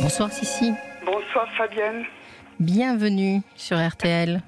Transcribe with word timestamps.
Bonsoir 0.00 0.32
Sissi. 0.32 0.72
Bonsoir 1.04 1.46
Fabienne. 1.56 2.04
Bienvenue 2.58 3.42
sur 3.54 3.76
RTL. 3.76 4.42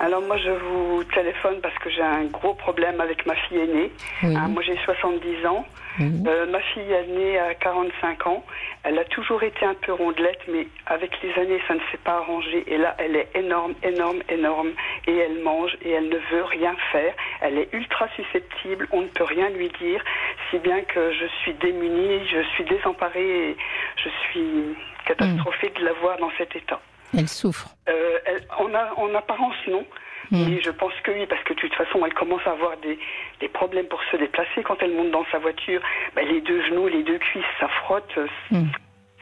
Alors 0.00 0.22
moi 0.22 0.38
je 0.38 0.50
vous 0.50 1.04
téléphone 1.04 1.60
parce 1.60 1.76
que 1.78 1.90
j'ai 1.90 2.00
un 2.00 2.24
gros 2.24 2.54
problème 2.54 3.02
avec 3.02 3.26
ma 3.26 3.34
fille 3.34 3.58
aînée. 3.58 3.92
Oui. 4.22 4.34
Hein, 4.34 4.48
moi 4.48 4.62
j'ai 4.62 4.78
70 4.84 5.46
ans. 5.46 5.66
Euh, 6.00 6.46
ma 6.46 6.60
fille 6.60 6.90
est 6.90 7.06
née 7.08 7.38
à 7.38 7.52
45 7.54 8.26
ans. 8.26 8.42
Elle 8.82 8.98
a 8.98 9.04
toujours 9.04 9.42
été 9.42 9.66
un 9.66 9.74
peu 9.74 9.92
rondelette, 9.92 10.40
mais 10.48 10.66
avec 10.86 11.10
les 11.22 11.34
années 11.34 11.60
ça 11.68 11.74
ne 11.74 11.80
s'est 11.92 12.00
pas 12.02 12.14
arrangé. 12.14 12.64
Et 12.66 12.78
là 12.78 12.94
elle 12.96 13.14
est 13.14 13.28
énorme, 13.34 13.74
énorme, 13.82 14.20
énorme. 14.30 14.70
Et 15.06 15.14
elle 15.18 15.42
mange 15.42 15.76
et 15.82 15.90
elle 15.90 16.08
ne 16.08 16.18
veut 16.32 16.44
rien 16.44 16.74
faire. 16.92 17.12
Elle 17.42 17.58
est 17.58 17.68
ultra 17.74 18.08
susceptible, 18.16 18.88
on 18.92 19.02
ne 19.02 19.08
peut 19.08 19.24
rien 19.24 19.50
lui 19.50 19.68
dire. 19.80 20.02
Si 20.50 20.58
bien 20.60 20.80
que 20.80 21.12
je 21.12 21.26
suis 21.42 21.52
démunie, 21.54 22.26
je 22.26 22.40
suis 22.54 22.64
désemparée 22.64 23.50
et 23.50 23.56
je 23.96 24.08
suis 24.08 24.64
catastrophée 25.04 25.72
de 25.78 25.84
la 25.84 25.92
voir 25.92 26.16
dans 26.16 26.30
cet 26.38 26.56
état. 26.56 26.80
Elle 27.16 27.28
souffre. 27.28 27.68
Euh, 27.88 28.18
elle- 28.26 28.46
en, 28.58 28.72
a- 28.74 28.92
en 28.96 29.14
apparence, 29.14 29.56
non. 29.68 29.84
Mm. 30.30 30.44
Mais 30.48 30.60
je 30.62 30.70
pense 30.70 30.92
que 31.02 31.10
oui, 31.10 31.26
parce 31.26 31.42
que 31.42 31.54
de 31.54 31.58
toute 31.58 31.74
façon, 31.74 32.04
elle 32.06 32.14
commence 32.14 32.42
à 32.46 32.52
avoir 32.52 32.76
des, 32.78 32.98
des 33.40 33.48
problèmes 33.48 33.86
pour 33.86 34.00
se 34.12 34.16
déplacer. 34.16 34.62
Quand 34.62 34.76
elle 34.80 34.92
monte 34.94 35.10
dans 35.10 35.24
sa 35.32 35.38
voiture, 35.38 35.80
ben, 36.14 36.24
les 36.26 36.40
deux 36.40 36.62
genoux, 36.66 36.86
les 36.86 37.02
deux 37.02 37.18
cuisses, 37.18 37.42
ça 37.58 37.68
frotte. 37.68 38.10
euh, 38.18 38.26
Mm. 38.50 38.66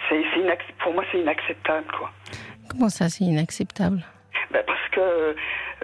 C'est, 0.08 0.22
pour 0.82 0.94
moi, 0.94 1.04
c'est 1.10 1.18
inacceptable, 1.18 1.86
quoi. 1.98 2.10
Comment 2.70 2.88
ça, 2.88 3.08
c'est 3.08 3.24
inacceptable? 3.24 4.00
Ben, 4.50 4.62
parce 4.66 4.88
que 4.90 5.34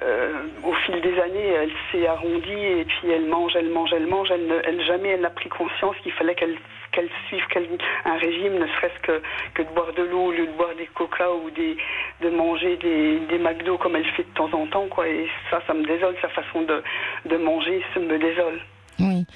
euh, 0.02 0.42
au 0.62 0.72
fil 0.86 1.00
des 1.00 1.18
années, 1.20 1.48
elle 1.48 1.72
s'est 1.90 2.06
arrondie 2.06 2.52
et 2.52 2.84
puis 2.84 3.10
elle 3.10 3.26
mange, 3.26 3.54
elle 3.56 3.68
mange, 3.70 3.92
elle 3.92 4.06
mange. 4.06 4.30
Elle, 4.30 4.46
ne- 4.46 4.60
elle- 4.64 4.82
jamais 4.84 5.10
elle 5.10 5.20
n'a 5.22 5.30
pris 5.30 5.48
conscience 5.48 5.96
qu'il 6.02 6.12
fallait 6.12 6.34
qu'elle 6.34 6.56
qu'elle 6.94 7.10
suive 7.26 7.42
quel- 7.50 7.68
un 8.04 8.16
régime, 8.18 8.54
ne 8.58 8.66
serait-ce 8.66 9.00
que, 9.02 9.22
que 9.54 9.62
de 9.62 9.68
boire 9.74 9.92
de 9.92 10.02
l'eau 10.02 10.26
au 10.26 10.32
lieu 10.32 10.46
de 10.46 10.52
boire 10.52 10.74
des 10.76 10.86
coca 10.94 11.30
ou 11.32 11.50
des, 11.50 11.76
de 12.22 12.30
manger 12.30 12.76
des, 12.76 13.18
des 13.26 13.38
McDo 13.38 13.76
comme 13.78 13.96
elle 13.96 14.06
fait 14.16 14.22
de 14.24 14.34
temps 14.34 14.52
en 14.52 14.66
temps. 14.66 14.86
Quoi. 14.88 15.08
Et 15.08 15.26
ça, 15.50 15.60
ça 15.66 15.74
me 15.74 15.84
désole, 15.84 16.14
sa 16.22 16.28
façon 16.28 16.62
de, 16.62 16.82
de 17.28 17.36
manger, 17.36 17.82
ça 17.92 18.00
me 18.00 18.18
désole. 18.18 18.60
Oui. 19.00 19.26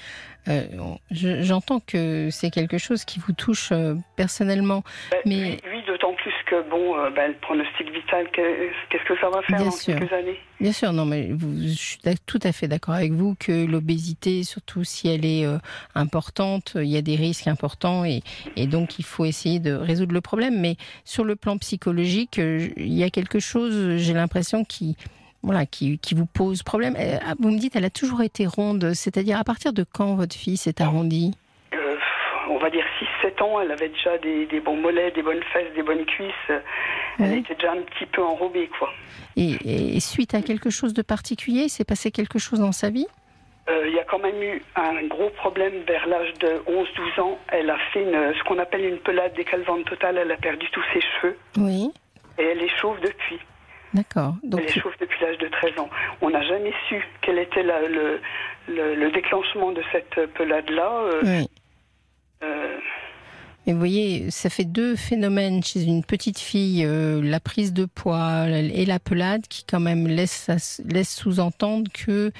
Euh, 0.47 0.61
je- 1.11 1.41
J'entends 1.43 1.81
que 1.85 2.29
c'est 2.31 2.49
quelque 2.49 2.77
chose 2.77 3.03
qui 3.03 3.19
vous 3.19 3.33
touche 3.33 3.71
euh, 3.73 3.95
personnellement. 4.15 4.83
Ben, 5.11 5.19
Mais- 5.25 5.57
oui, 5.69 5.78
que, 6.49 6.69
bon, 6.69 6.97
euh, 6.97 7.09
ben, 7.11 7.29
le 7.29 7.37
pronostic 7.41 7.89
vital, 7.93 8.29
que- 8.31 8.69
qu'est-ce 8.89 9.03
que 9.05 9.19
ça 9.19 9.29
va 9.29 9.41
faire 9.43 9.57
Bien 9.57 9.65
dans 9.65 9.71
sûr. 9.71 9.97
quelques 9.97 10.11
années 10.13 10.37
Bien 10.59 10.71
sûr, 10.71 10.91
non, 10.93 11.05
mais 11.05 11.29
vous- 11.31 11.55
je 11.61 11.67
suis 11.73 11.99
tout 12.25 12.39
à 12.43 12.51
fait 12.51 12.67
d'accord 12.67 12.95
avec 12.95 13.11
vous 13.11 13.35
que 13.39 13.65
l'obésité, 13.65 14.43
surtout 14.43 14.83
si 14.83 15.07
elle 15.07 15.25
est 15.25 15.45
euh, 15.45 15.57
importante, 15.95 16.73
il 16.75 16.87
y 16.87 16.97
a 16.97 17.01
des 17.01 17.15
risques 17.15 17.47
importants 17.47 18.03
et, 18.05 18.21
et 18.55 18.67
donc 18.67 18.99
il 18.99 19.05
faut 19.05 19.25
essayer 19.25 19.59
de 19.59 19.73
résoudre 19.73 20.13
le 20.13 20.21
problème. 20.21 20.59
Mais 20.59 20.75
sur 21.05 21.23
le 21.23 21.35
plan 21.35 21.57
psychologique, 21.57 22.39
euh, 22.39 22.67
il 22.77 22.93
y 22.93 23.03
a 23.03 23.09
quelque 23.09 23.39
chose, 23.39 23.97
j'ai 23.97 24.13
l'impression, 24.13 24.63
qui, 24.65 24.97
voilà, 25.43 25.65
qui, 25.65 25.97
qui 25.99 26.15
vous 26.15 26.25
pose 26.25 26.63
problème. 26.63 26.95
Euh, 26.99 27.17
Vous 27.39 27.51
me 27.51 27.57
dites, 27.59 27.75
elle 27.75 27.85
a 27.85 27.89
toujours 27.89 28.21
été 28.21 28.45
ronde, 28.47 28.93
c'est-à-dire 28.93 29.37
à 29.39 29.43
partir 29.43 29.71
de 29.73 29.83
quand 29.83 30.15
votre 30.15 30.35
fille 30.35 30.57
s'est 30.57 30.81
arrondie 30.81 31.31
Euh, 31.73 31.95
on 32.49 32.57
va 32.57 32.69
dire 32.69 32.83
6-7 33.37 33.43
ans, 33.43 33.61
elle 33.61 33.71
avait 33.71 33.89
déjà 33.89 34.17
des, 34.17 34.45
des 34.47 34.59
bons 34.59 34.77
mollets, 34.77 35.11
des 35.11 35.21
bonnes 35.23 35.43
fesses, 35.53 35.73
des 35.75 35.83
bonnes 35.83 36.05
cuisses. 36.05 36.51
Elle 37.19 37.39
était 37.39 37.55
déjà 37.55 37.73
un 37.73 37.81
petit 37.81 38.05
peu 38.05 38.23
enrobée, 38.23 38.69
quoi. 38.79 38.89
et, 39.35 39.55
et 39.95 39.99
suite 39.99 40.33
à 40.33 40.41
quelque 40.41 40.69
chose 40.69 40.93
de 40.93 41.01
particulier, 41.01 41.67
s'est 41.69 41.83
passé 41.85 42.11
quelque 42.11 42.39
chose 42.39 42.59
dans 42.59 42.71
sa 42.71 42.89
vie? 42.89 43.07
Euh, 43.69 43.87
Il 43.87 43.93
y 43.93 43.99
a 43.99 44.03
quand 44.05 44.19
même 44.19 44.41
eu 44.41 44.63
un 44.75 45.03
gros 45.07 45.29
problème 45.31 45.73
vers 45.87 46.07
l'âge 46.07 46.33
de 46.39 46.47
11-12 46.67 47.21
ans. 47.21 47.37
Elle 47.49 47.69
a 47.69 47.77
fait 47.93 48.01
une, 48.03 48.33
ce 48.33 48.43
qu'on 48.45 48.57
appelle 48.57 48.85
une 48.85 48.97
pelade 48.99 49.33
décalvante 49.35 49.85
totale. 49.85 50.17
Elle 50.17 50.31
a 50.31 50.37
perdu 50.37 50.67
tous 50.71 50.83
ses 50.93 51.01
cheveux 51.01 51.37
Oui, 51.57 51.91
et 52.39 52.43
elle 52.43 52.63
est 52.63 52.77
chauve 52.79 52.99
depuis. 53.01 53.37
d'accord. 53.93 54.33
Donc, 54.43 54.61
Elle 54.61 54.67
est 54.69 54.79
chauve 54.79 54.95
depuis 54.99 55.19
l'âge 55.23 55.37
de 55.37 55.47
13 55.49 55.77
ans. 55.79 55.89
On 56.21 56.29
n'a 56.31 56.41
jamais 56.43 56.73
su 56.87 57.03
quel 57.21 57.37
était 57.37 57.61
la- 57.63 57.87
le, 57.87 58.21
le- 58.69 58.95
le 58.95 59.11
déclenchement 59.11 59.71
de 59.71 59.83
cette 59.91 60.15
pelade-là. 60.33 60.89
Euh, 60.91 61.21
oui. 61.23 61.47
euh, 62.43 62.77
Mais 63.69 63.73
vous 63.73 63.79
voyez, 63.79 64.31
ça 64.31 64.49
fait 64.49 64.65
deux 64.65 64.95
phénomènes 64.95 65.61
chez 65.61 65.83
une 65.83 66.03
petite 66.03 66.39
fille, 66.39 66.83
euh, 66.83 67.21
la 67.21 67.39
prise 67.39 67.71
de 67.71 67.85
poids 67.85 68.47
et 68.49 68.83
la 68.83 68.97
pelade, 68.97 69.43
qui 69.47 69.63
quand 69.63 69.79
même 69.79 70.07
laisse, 70.07 70.49
laisse 70.85 71.13
sous-entendre 71.13 71.91
que 71.93 72.31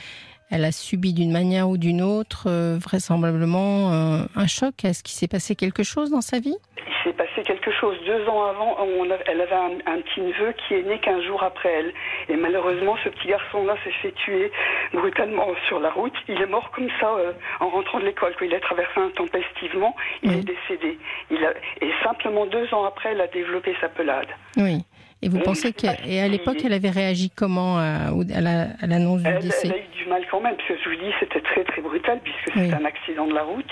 elle 0.52 0.66
a 0.66 0.72
subi 0.72 1.14
d'une 1.14 1.32
manière 1.32 1.70
ou 1.70 1.78
d'une 1.78 2.02
autre, 2.02 2.46
euh, 2.48 2.78
vraisemblablement, 2.82 3.92
euh, 3.92 4.24
un 4.36 4.48
choc. 4.48 4.84
Est-ce 4.84 5.04
qu'il 5.04 5.14
s'est 5.16 5.28
passé 5.28 5.56
quelque 5.56 5.84
chose 5.84 6.12
dans 6.12 6.22
sa 6.22 6.40
vie? 6.40 6.56
Il 6.78 7.12
s'est 7.12 7.14
passé 7.18 7.44
quelque 7.46 7.72
chose. 7.72 7.96
Deux 8.06 8.28
ans 8.28 8.44
avant, 8.44 8.76
on 8.82 9.10
a- 9.10 9.16
elle 9.26 9.40
avait 9.42 9.56
un, 9.56 9.72
un 9.86 10.02
petit 10.02 10.22
neveu 10.22 10.54
qui 10.68 10.74
est 10.74 10.84
né 10.84 11.00
qu'un 11.00 11.22
jour 11.22 11.42
après 11.44 11.70
elle. 11.72 11.94
Et 12.28 12.36
malheureusement, 12.36 12.96
ce 13.04 13.10
petit 13.10 13.28
garçon-là 13.30 13.76
s'est 13.84 13.94
fait 14.02 14.12
tuer 14.14 14.52
brutalement 14.94 15.48
sur 15.68 15.80
la 15.80 15.92
route. 15.92 16.14
Il 16.28 16.42
est 16.42 16.46
mort 16.46 16.72
comme 16.72 16.90
ça 17.00 17.08
euh, 17.18 17.32
en 17.62 17.70
rentrant 17.70 18.00
de 18.00 18.06
l'école. 18.06 18.34
Quand 18.38 18.46
il 18.46 18.54
a 18.54 18.60
traversé 18.60 19.00
intempestivement, 19.00 19.96
il 20.24 20.32
Oui. 20.32 20.38
est 20.40 20.44
décédé. 20.44 20.98
Il 21.32 21.44
a, 21.46 21.52
et 21.82 21.92
simplement 22.04 22.46
deux 22.48 22.72
ans 22.74 22.84
après, 22.86 23.10
elle 23.12 23.22
a 23.22 23.28
développé 23.28 23.76
sa 23.80 23.88
pelade. 23.90 24.28
Oui. 24.58 24.84
Et 25.22 25.28
vous 25.30 25.38
Oui, 25.38 25.44
pensez 25.44 25.62
c'est 25.68 25.74
que 25.74 25.88
pas 25.88 26.08
et 26.08 26.22
à 26.22 26.26
si- 26.26 26.32
l'époque, 26.32 26.58
elle 26.64 26.74
avait 26.74 26.90
réagi 26.90 27.30
comment 27.30 27.78
à, 27.78 28.12
au- 28.14 28.22
à 28.34 28.42
la- 28.42 28.68
à 28.82 28.88
l'annonce 28.88 29.22
du 29.22 29.28
Elle, 29.28 29.40
décès 29.40 29.68
elle 29.68 29.74
a 29.74 29.78
eu 29.78 29.88
du 30.04 30.06
mal 30.10 30.24
quand 30.32 30.40
même, 30.40 30.56
parce 30.56 30.68
que 30.70 30.76
je 30.84 30.90
vous 30.90 30.96
dis, 30.96 31.12
c'était 31.20 31.42
très 31.42 31.64
très 31.66 31.82
brutal, 31.82 32.20
puisque 32.24 32.56
Oui. 32.56 32.64
c'était 32.70 32.82
un 32.82 32.86
accident 32.86 33.28
de 33.28 33.34
la 33.34 33.44
route. 33.44 33.70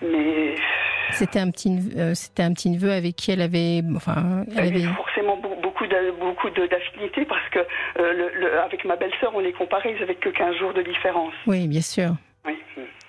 Mais 0.00 0.54
C'était 1.10 1.40
un 1.40 1.50
petit, 1.50 1.70
neveu- 1.70 1.98
euh, 1.98 2.14
c'était 2.14 2.44
un 2.44 2.52
petit 2.52 2.70
neveu 2.70 2.92
avec 2.92 3.16
qui 3.16 3.32
elle 3.32 3.40
avait, 3.40 3.82
enfin, 3.96 4.44
elle 4.52 4.58
Elle 4.58 4.66
avait. 4.76 4.94
forcément 4.94 5.36
beau- 5.38 5.56
beaucoup 5.60 5.86
de- 5.88 6.12
beaucoup 6.20 6.48
d'affinités 6.50 7.24
parce 7.24 7.48
que 7.48 7.58
euh, 7.58 8.12
le- 8.12 8.30
le- 8.40 8.60
avec 8.60 8.84
ma 8.84 8.94
belle-sœur, 8.94 9.32
on 9.34 9.40
les 9.40 9.52
comparait, 9.52 9.94
ils 9.98 10.02
avaient 10.02 10.14
que 10.14 10.28
15 10.28 10.54
jours 10.56 10.72
de 10.74 10.82
différence. 10.82 11.32
Oui, 11.48 11.66
bien 11.66 11.80
sûr. 11.80 12.10
Oui. 12.46 12.56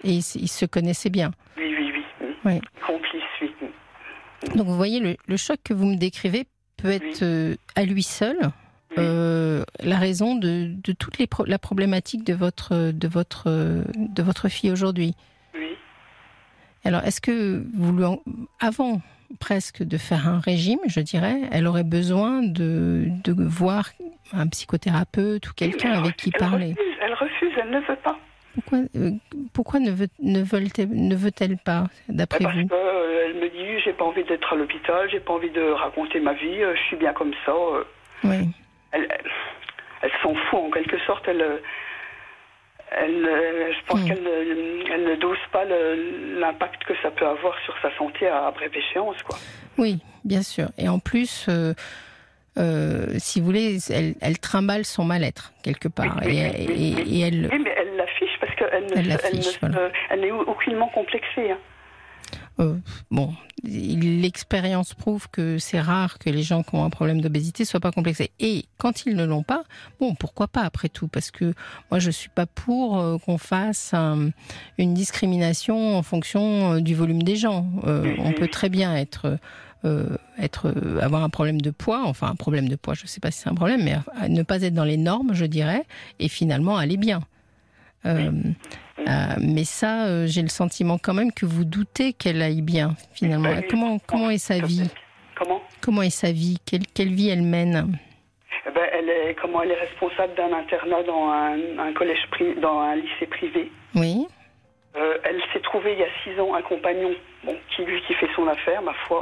Et 0.04 0.10
ils, 0.14 0.22
se 0.24 0.66
connaissaient 0.66 1.12
bien. 1.12 1.30
oui, 1.58 1.76
oui, 1.78 1.94
oui. 2.22 2.28
Oui. 2.46 2.62
Complice, 2.88 3.22
oui. 3.42 3.54
Donc 4.56 4.66
vous 4.66 4.76
voyez, 4.78 5.00
le, 5.00 5.16
le 5.28 5.38
choc 5.38 5.58
que 5.64 5.74
vous 5.74 5.86
me 5.86 5.98
décrivez 5.98 6.46
peut 6.82 6.90
être 6.92 7.24
euh, 7.24 7.56
à 7.76 7.84
lui 7.84 8.04
seul 8.04 8.38
Oui. 8.92 8.96
euh, 9.00 9.64
la 9.84 9.98
raison 9.98 10.36
de, 10.36 10.72
de 10.84 10.92
toute 10.94 11.18
les 11.18 11.28
pro- 11.28 11.46
la 11.46 11.60
problématique 11.60 12.24
de 12.24 12.34
votre, 12.34 12.92
de 12.92 13.08
votre, 13.08 13.50
de 13.96 14.24
votre 14.24 14.50
fille 14.50 14.72
aujourd'hui. 14.72 15.16
Oui. 15.56 15.76
Alors, 16.84 17.04
est-ce 17.04 17.22
que 17.22 17.64
vous 17.76 17.92
lui 17.96 18.06
en- 18.06 18.22
avant 18.60 19.02
presque 19.40 19.84
de 19.84 19.98
faire 19.98 20.28
un 20.28 20.40
régime, 20.40 20.80
je 20.88 21.02
dirais, 21.02 21.42
elle 21.52 21.68
aurait 21.68 21.84
besoin 21.84 22.42
de, 22.42 23.08
de 23.24 23.32
voir 23.44 23.90
un 24.34 24.48
psychothérapeute 24.48 25.50
ou 25.50 25.54
quelqu'un 25.54 25.92
elle 25.94 26.00
avec 26.00 26.18
qui 26.18 26.30
refuse- 26.32 26.40
parler? 26.40 26.76
Elle 27.02 27.14
refuse, 27.14 27.50
elle 27.50 27.50
refuse, 27.50 27.52
elle 27.64 27.70
ne 27.72 27.80
veut 27.80 28.00
pas. 28.04 28.18
Pourquoi, 28.56 28.80
euh, 28.96 29.12
pourquoi 29.54 29.80
ne, 29.80 29.92
veut, 29.92 30.08
ne, 30.24 30.42
veut-elle 31.16 31.58
pas, 31.60 31.88
d'après 32.10 32.40
Parce 32.44 32.56
vous? 32.56 32.62
Pas 34.00 34.06
envie 34.06 34.24
d'être 34.24 34.52
à 34.54 34.56
l'hôpital, 34.56 35.10
j'ai 35.12 35.20
pas 35.20 35.34
envie 35.34 35.50
de 35.52 35.62
raconter 35.86 36.20
ma 36.20 36.34
vie, 36.34 36.64
euh, 36.64 36.74
je 36.76 36.82
suis 36.88 36.96
bien 36.98 37.14
comme 37.14 37.34
ça. 37.46 37.52
euh. 37.52 37.84
Oui, 38.24 38.38
Elle, 38.92 39.08
elle, 39.12 39.32
elle 40.02 40.12
s'en 40.24 40.34
fout 40.34 40.60
en 40.60 40.72
quelque 40.72 40.98
sorte. 41.06 41.28
Elle, 41.28 41.46
elle, 42.92 43.26
euh, 43.26 43.72
je 43.74 43.86
pense 43.86 44.02
Mm. 44.02 44.08
qu'elle 44.08 44.24
ne- 44.24 45.10
ne 45.12 45.16
dose 45.16 45.38
pas 45.52 45.64
l'impact 45.66 46.84
que 46.86 46.94
ça 47.04 47.12
peut 47.12 47.28
avoir 47.28 47.56
sur 47.66 47.76
sa 47.82 47.96
santé 47.98 48.28
à 48.28 48.50
brève 48.52 48.76
échéance, 48.76 49.22
quoi. 49.24 49.38
oui, 49.78 50.00
bien 50.24 50.42
sûr. 50.42 50.68
Et 50.78 50.90
en 50.90 51.00
plus, 51.00 51.46
euh, 51.50 51.74
euh, 52.58 53.06
si 53.20 53.40
vous 53.40 53.46
voulez, 53.46 53.78
elle, 53.92 54.16
elle 54.22 54.40
trimballe 54.40 54.86
son 54.86 55.04
mal-être 55.04 55.54
quelque 55.64 55.88
part. 55.88 56.18
Oui, 56.26 56.38
Et, 56.40 56.42
oui, 56.42 56.66
oui, 56.70 56.76
oui, 56.98 57.04
et- 57.08 57.18
et 57.18 57.20
elle, 57.28 57.50
mais 57.64 57.74
elle 57.78 57.96
l'affiche 57.96 58.36
parce 58.42 58.56
qu'elle 58.56 58.86
voilà. 59.62 60.18
n'est 60.18 60.32
aucunement 60.32 60.88
complexée. 60.90 61.52
hein. 61.52 61.58
Euh, 62.60 62.76
bon, 63.10 63.34
l'expérience 63.64 64.94
prouve 64.94 65.30
que 65.30 65.58
c'est 65.60 65.80
rare 65.80 66.20
que 66.20 66.30
les 66.30 66.44
gens 66.44 66.64
qui 66.64 66.76
ont 66.76 66.84
un 66.84 66.90
problème 66.90 67.22
d'obésité 67.22 67.64
soient 67.66 67.80
pas 67.80 67.92
complexés. 67.92 68.32
Et 68.40 68.66
quand 68.78 69.06
ils 69.06 69.16
ne 69.16 69.26
l'ont 69.26 69.44
pas, 69.44 69.64
bon, 70.00 70.14
pourquoi 70.16 70.48
pas 70.48 70.62
après 70.64 70.90
tout? 70.90 71.08
Parce 71.08 71.32
que 71.32 71.54
moi, 71.90 72.00
je 72.00 72.12
suis 72.12 72.30
pas 72.30 72.46
pour 72.46 73.00
euh, 73.00 73.18
qu'on 73.18 73.38
fasse 73.38 73.94
un- 73.94 74.32
une 74.78 74.94
discrimination 74.94 75.98
en 75.98 76.04
fonction 76.04 76.74
euh, 76.74 76.80
du 76.82 76.96
volume 76.96 77.24
des 77.24 77.36
gens. 77.36 77.66
On 77.86 78.34
peut 78.34 78.48
très 78.48 78.70
bien 78.70 78.96
être 78.96 79.38
euh, 79.86 80.18
être 80.38 80.68
euh, 80.68 81.00
avoir 81.02 81.24
un 81.24 81.30
problème 81.30 81.62
de 81.62 81.72
poids, 81.72 82.04
enfin 82.06 82.28
un 82.28 82.36
problème 82.36 82.68
de 82.68 82.76
poids, 82.76 82.94
je 82.96 83.08
sais 83.08 83.22
pas 83.22 83.32
si 83.32 83.40
c'est 83.40 83.50
un 83.50 83.56
problème, 83.56 83.82
mais 83.84 83.98
ne 84.28 84.44
pas 84.44 84.62
être 84.64 84.74
dans 84.74 84.84
les 84.84 84.98
normes, 84.98 85.34
je 85.34 85.46
dirais, 85.46 85.86
et 86.20 86.28
finalement 86.28 86.76
aller 86.76 86.98
bien. 86.98 87.22
Euh, 88.06 88.32
euh, 89.00 89.12
mais 89.42 89.64
ça, 89.66 90.06
euh, 90.06 90.26
j'ai 90.28 90.42
le 90.42 90.48
sentiment 90.50 90.98
quand 90.98 91.14
même 91.14 91.32
que 91.34 91.46
vous 91.46 91.66
doutez 91.66 92.14
qu'elle 92.14 92.42
aille 92.42 92.62
bien, 92.62 92.96
finalement. 93.14 93.50
Comment, 93.70 94.00
comment 94.00 94.30
est 94.30 94.38
sa 94.38 94.60
vie 94.60 94.90
Comment? 95.36 95.62
Comment 95.82 96.02
est 96.02 96.10
sa 96.10 96.32
vie? 96.32 96.58
Quelle, 96.66 96.86
quelle 96.88 97.14
vie 97.14 97.30
elle 97.30 97.42
mène? 97.42 97.98
Eh 98.68 98.72
ben, 98.72 98.84
elle 98.94 99.10
est, 99.10 99.36
comment 99.42 99.62
elle 99.64 99.72
est 99.72 99.80
responsable 99.80 100.34
d'un 100.36 100.54
internat 100.54 101.04
dans 101.04 101.30
un, 101.30 101.80
un 101.80 101.94
collège 101.94 102.26
pri- 102.32 102.60
dans 102.62 102.80
un 102.80 102.96
lycée 102.96 103.26
privé. 103.30 103.72
Oui, 103.96 104.26
elle 105.24 105.42
s'est 105.54 105.62
trouvée 105.62 105.94
il 105.94 106.00
y 106.00 106.04
a 106.04 106.08
six 106.24 106.40
ans 106.42 106.54
un 106.56 106.62
compagnon 106.62 107.12
bon, 107.46 107.56
qui 107.76 107.84
lui 107.86 108.02
qui 108.08 108.14
fait 108.16 108.28
son 108.36 108.48
affaire, 108.48 108.82
ma 108.82 108.94
foi. 109.08 109.22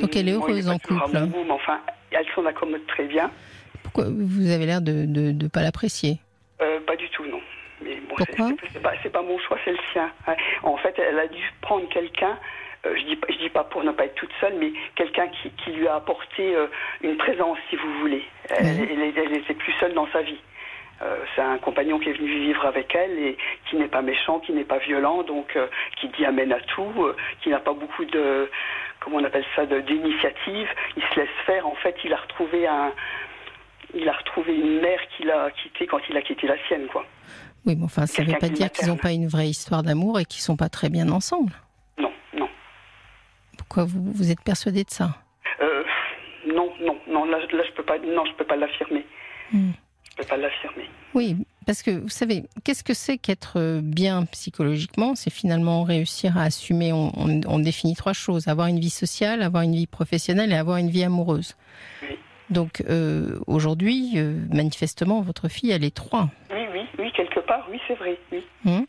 Donc 0.00 0.14
elle 0.16 0.28
est 0.28 0.32
bon, 0.32 0.40
heureuse 0.40 0.66
pas 0.66 0.72
en 0.72 0.78
couple. 0.78 1.18
mais 1.46 1.50
enfin, 1.50 1.80
elle 2.10 2.26
s'en 2.34 2.44
accommode 2.46 2.86
très 2.86 3.04
bien. 3.06 3.30
Pourquoi 3.82 4.04
vous 4.10 4.50
avez 4.50 4.66
l'air 4.66 4.80
de 4.82 4.92
ne 5.06 5.48
pas 5.48 5.62
l'apprécier? 5.62 6.18
Pas 6.58 6.96
du 6.96 7.08
tout, 7.10 7.24
non. 7.26 7.40
Mais 7.96 8.06
bon, 8.08 8.14
Pourquoi 8.16 8.92
c'est- 9.02 9.10
pas, 9.10 9.22
mon 9.22 9.38
choix, 9.38 9.58
c'est 9.64 9.72
le 9.72 9.78
sien. 9.92 10.10
Ouais. 10.28 10.36
En 10.62 10.76
fait, 10.76 10.98
elle 10.98 11.18
a 11.18 11.26
dû 11.26 11.42
prendre 11.60 11.88
quelqu'un. 11.88 12.38
euh, 12.86 12.94
je 12.96 13.02
dis 13.04 13.18
je 13.30 13.36
dis 13.38 13.48
pas 13.48 13.64
pour 13.64 13.82
ne 13.82 13.90
pas 13.90 14.04
être 14.04 14.14
toute 14.14 14.32
seule, 14.40 14.54
mais 14.54 14.70
quelqu'un 14.94 15.28
qui, 15.28 15.50
qui 15.50 15.70
lui 15.72 15.88
a 15.88 15.96
apporté 15.96 16.54
euh, 16.54 16.66
une 17.02 17.16
présence, 17.16 17.58
si 17.70 17.76
vous 17.76 17.92
voulez. 18.00 18.22
Elle, 18.50 18.66
Mhm. 18.66 18.88
elle, 18.90 19.18
elle 19.18 19.36
était 19.36 19.54
plus 19.54 19.72
seule 19.80 19.92
dans 19.94 20.06
sa 20.12 20.22
vie. 20.22 20.38
Euh, 21.02 21.16
c'est 21.34 21.42
un 21.42 21.58
compagnon 21.58 21.98
qui 21.98 22.08
est 22.10 22.12
venu 22.14 22.28
vivre 22.28 22.64
avec 22.64 22.94
elle 22.94 23.18
et 23.18 23.36
qui 23.68 23.76
n'est 23.76 23.88
pas 23.88 24.02
méchant, 24.02 24.38
qui 24.40 24.52
n'est 24.52 24.64
pas 24.64 24.78
violent, 24.78 25.22
donc 25.24 25.54
euh, 25.56 25.66
qui 26.00 26.08
dit 26.08 26.24
amène 26.24 26.52
à 26.52 26.60
tout, 26.60 26.92
qui 27.42 27.48
n'a 27.50 27.58
pas 27.58 27.72
beaucoup 27.74 28.04
de, 28.06 28.50
comment 29.00 29.16
on 29.18 29.24
appelle 29.24 29.44
ça, 29.56 29.66
d'initiative. 29.66 30.68
Il 30.96 31.02
se 31.02 31.20
laisse 31.20 31.28
faire. 31.44 31.66
En 31.66 31.74
fait, 31.74 31.96
il 32.04 32.12
a 32.12 32.16
retrouvé 32.16 32.66
un, 32.66 32.92
il 33.94 34.08
a 34.08 34.12
retrouvé 34.12 34.54
une 34.54 34.80
mère 34.80 34.98
qu'il 35.16 35.30
a 35.30 35.50
quittée 35.50 35.86
quand 35.86 36.00
il 36.10 36.16
a 36.16 36.22
quitté 36.22 36.46
la 36.46 36.56
sienne, 36.66 36.86
quoi. 36.92 37.04
Oui, 37.64 37.74
mais 37.76 37.84
enfin, 37.84 38.06
ça 38.06 38.22
ne 38.22 38.28
veut 38.28 38.38
pas 38.38 38.48
dire 38.48 38.70
qu'ils 38.70 38.88
n'ont 38.88 38.96
pas 38.96 39.12
une 39.12 39.26
vraie 39.26 39.48
histoire 39.48 39.82
d'amour 39.82 40.20
et 40.20 40.24
qu'ils 40.24 40.42
sont 40.42 40.56
pas 40.56 40.68
très 40.68 40.88
bien 40.88 41.08
ensemble. 41.10 41.52
Non, 41.98 42.12
non. 42.36 42.48
Pourquoi 43.58 43.84
vous, 43.84 44.12
vous 44.12 44.30
êtes 44.30 44.40
persuadé 44.42 44.84
de 44.84 44.90
ça? 44.90 45.16
Euh, 45.60 45.82
non, 46.46 46.70
non, 46.80 46.96
non, 47.08 47.24
là, 47.24 47.38
là 47.38 47.62
je 47.68 47.72
peux 47.72 47.82
pas, 47.82 47.98
non, 47.98 48.24
je 48.26 48.32
peux 48.34 48.44
pas 48.44 48.56
l'affirmer. 48.56 49.04
Hmm. 49.52 49.70
Je 50.10 50.16
peux 50.22 50.28
pas 50.28 50.36
l'affirmer. 50.36 50.88
Oui, 51.14 51.36
parce 51.66 51.82
que 51.82 51.90
vous 51.90 52.08
savez, 52.08 52.44
qu'est-ce 52.62 52.84
que 52.84 52.94
c'est 52.94 53.18
qu'être 53.18 53.54
euh, 53.58 53.80
bien 53.82 54.24
psychologiquement? 54.26 55.14
C'est 55.16 55.30
finalement 55.32 55.82
réussir 55.82 56.38
à 56.38 56.42
assumer, 56.42 56.92
on, 56.92 57.10
on- 57.18 57.40
on 57.48 57.58
définit 57.58 57.94
trois 57.96 58.12
choses, 58.12 58.46
avoir 58.48 58.68
une 58.68 58.78
vie 58.78 58.90
sociale, 58.90 59.42
avoir 59.42 59.62
une 59.64 59.74
vie 59.74 59.86
professionnelle 59.88 60.52
et 60.52 60.56
avoir 60.56 60.76
une 60.76 60.88
vie 60.90 61.02
amoureuse. 61.04 61.56
Oui. 62.02 62.16
Donc 62.48 62.82
euh, 62.88 63.40
aujourd'hui, 63.48 64.12
euh, 64.16 64.34
manifestement, 64.52 65.20
votre 65.20 65.48
fille, 65.48 65.72
elle 65.72 65.82
est 65.84 65.94
trois. 65.94 66.28
Oui, 66.54 66.62
oui, 66.72 66.82
oui, 66.98 67.12
quelque 67.12 67.40
part, 67.40 67.66
oui, 67.70 67.80
c'est 67.88 67.94
vrai. 67.98 68.16
Oui. 68.32 68.44
Hmm. 68.64 68.70
Donc- 68.78 68.86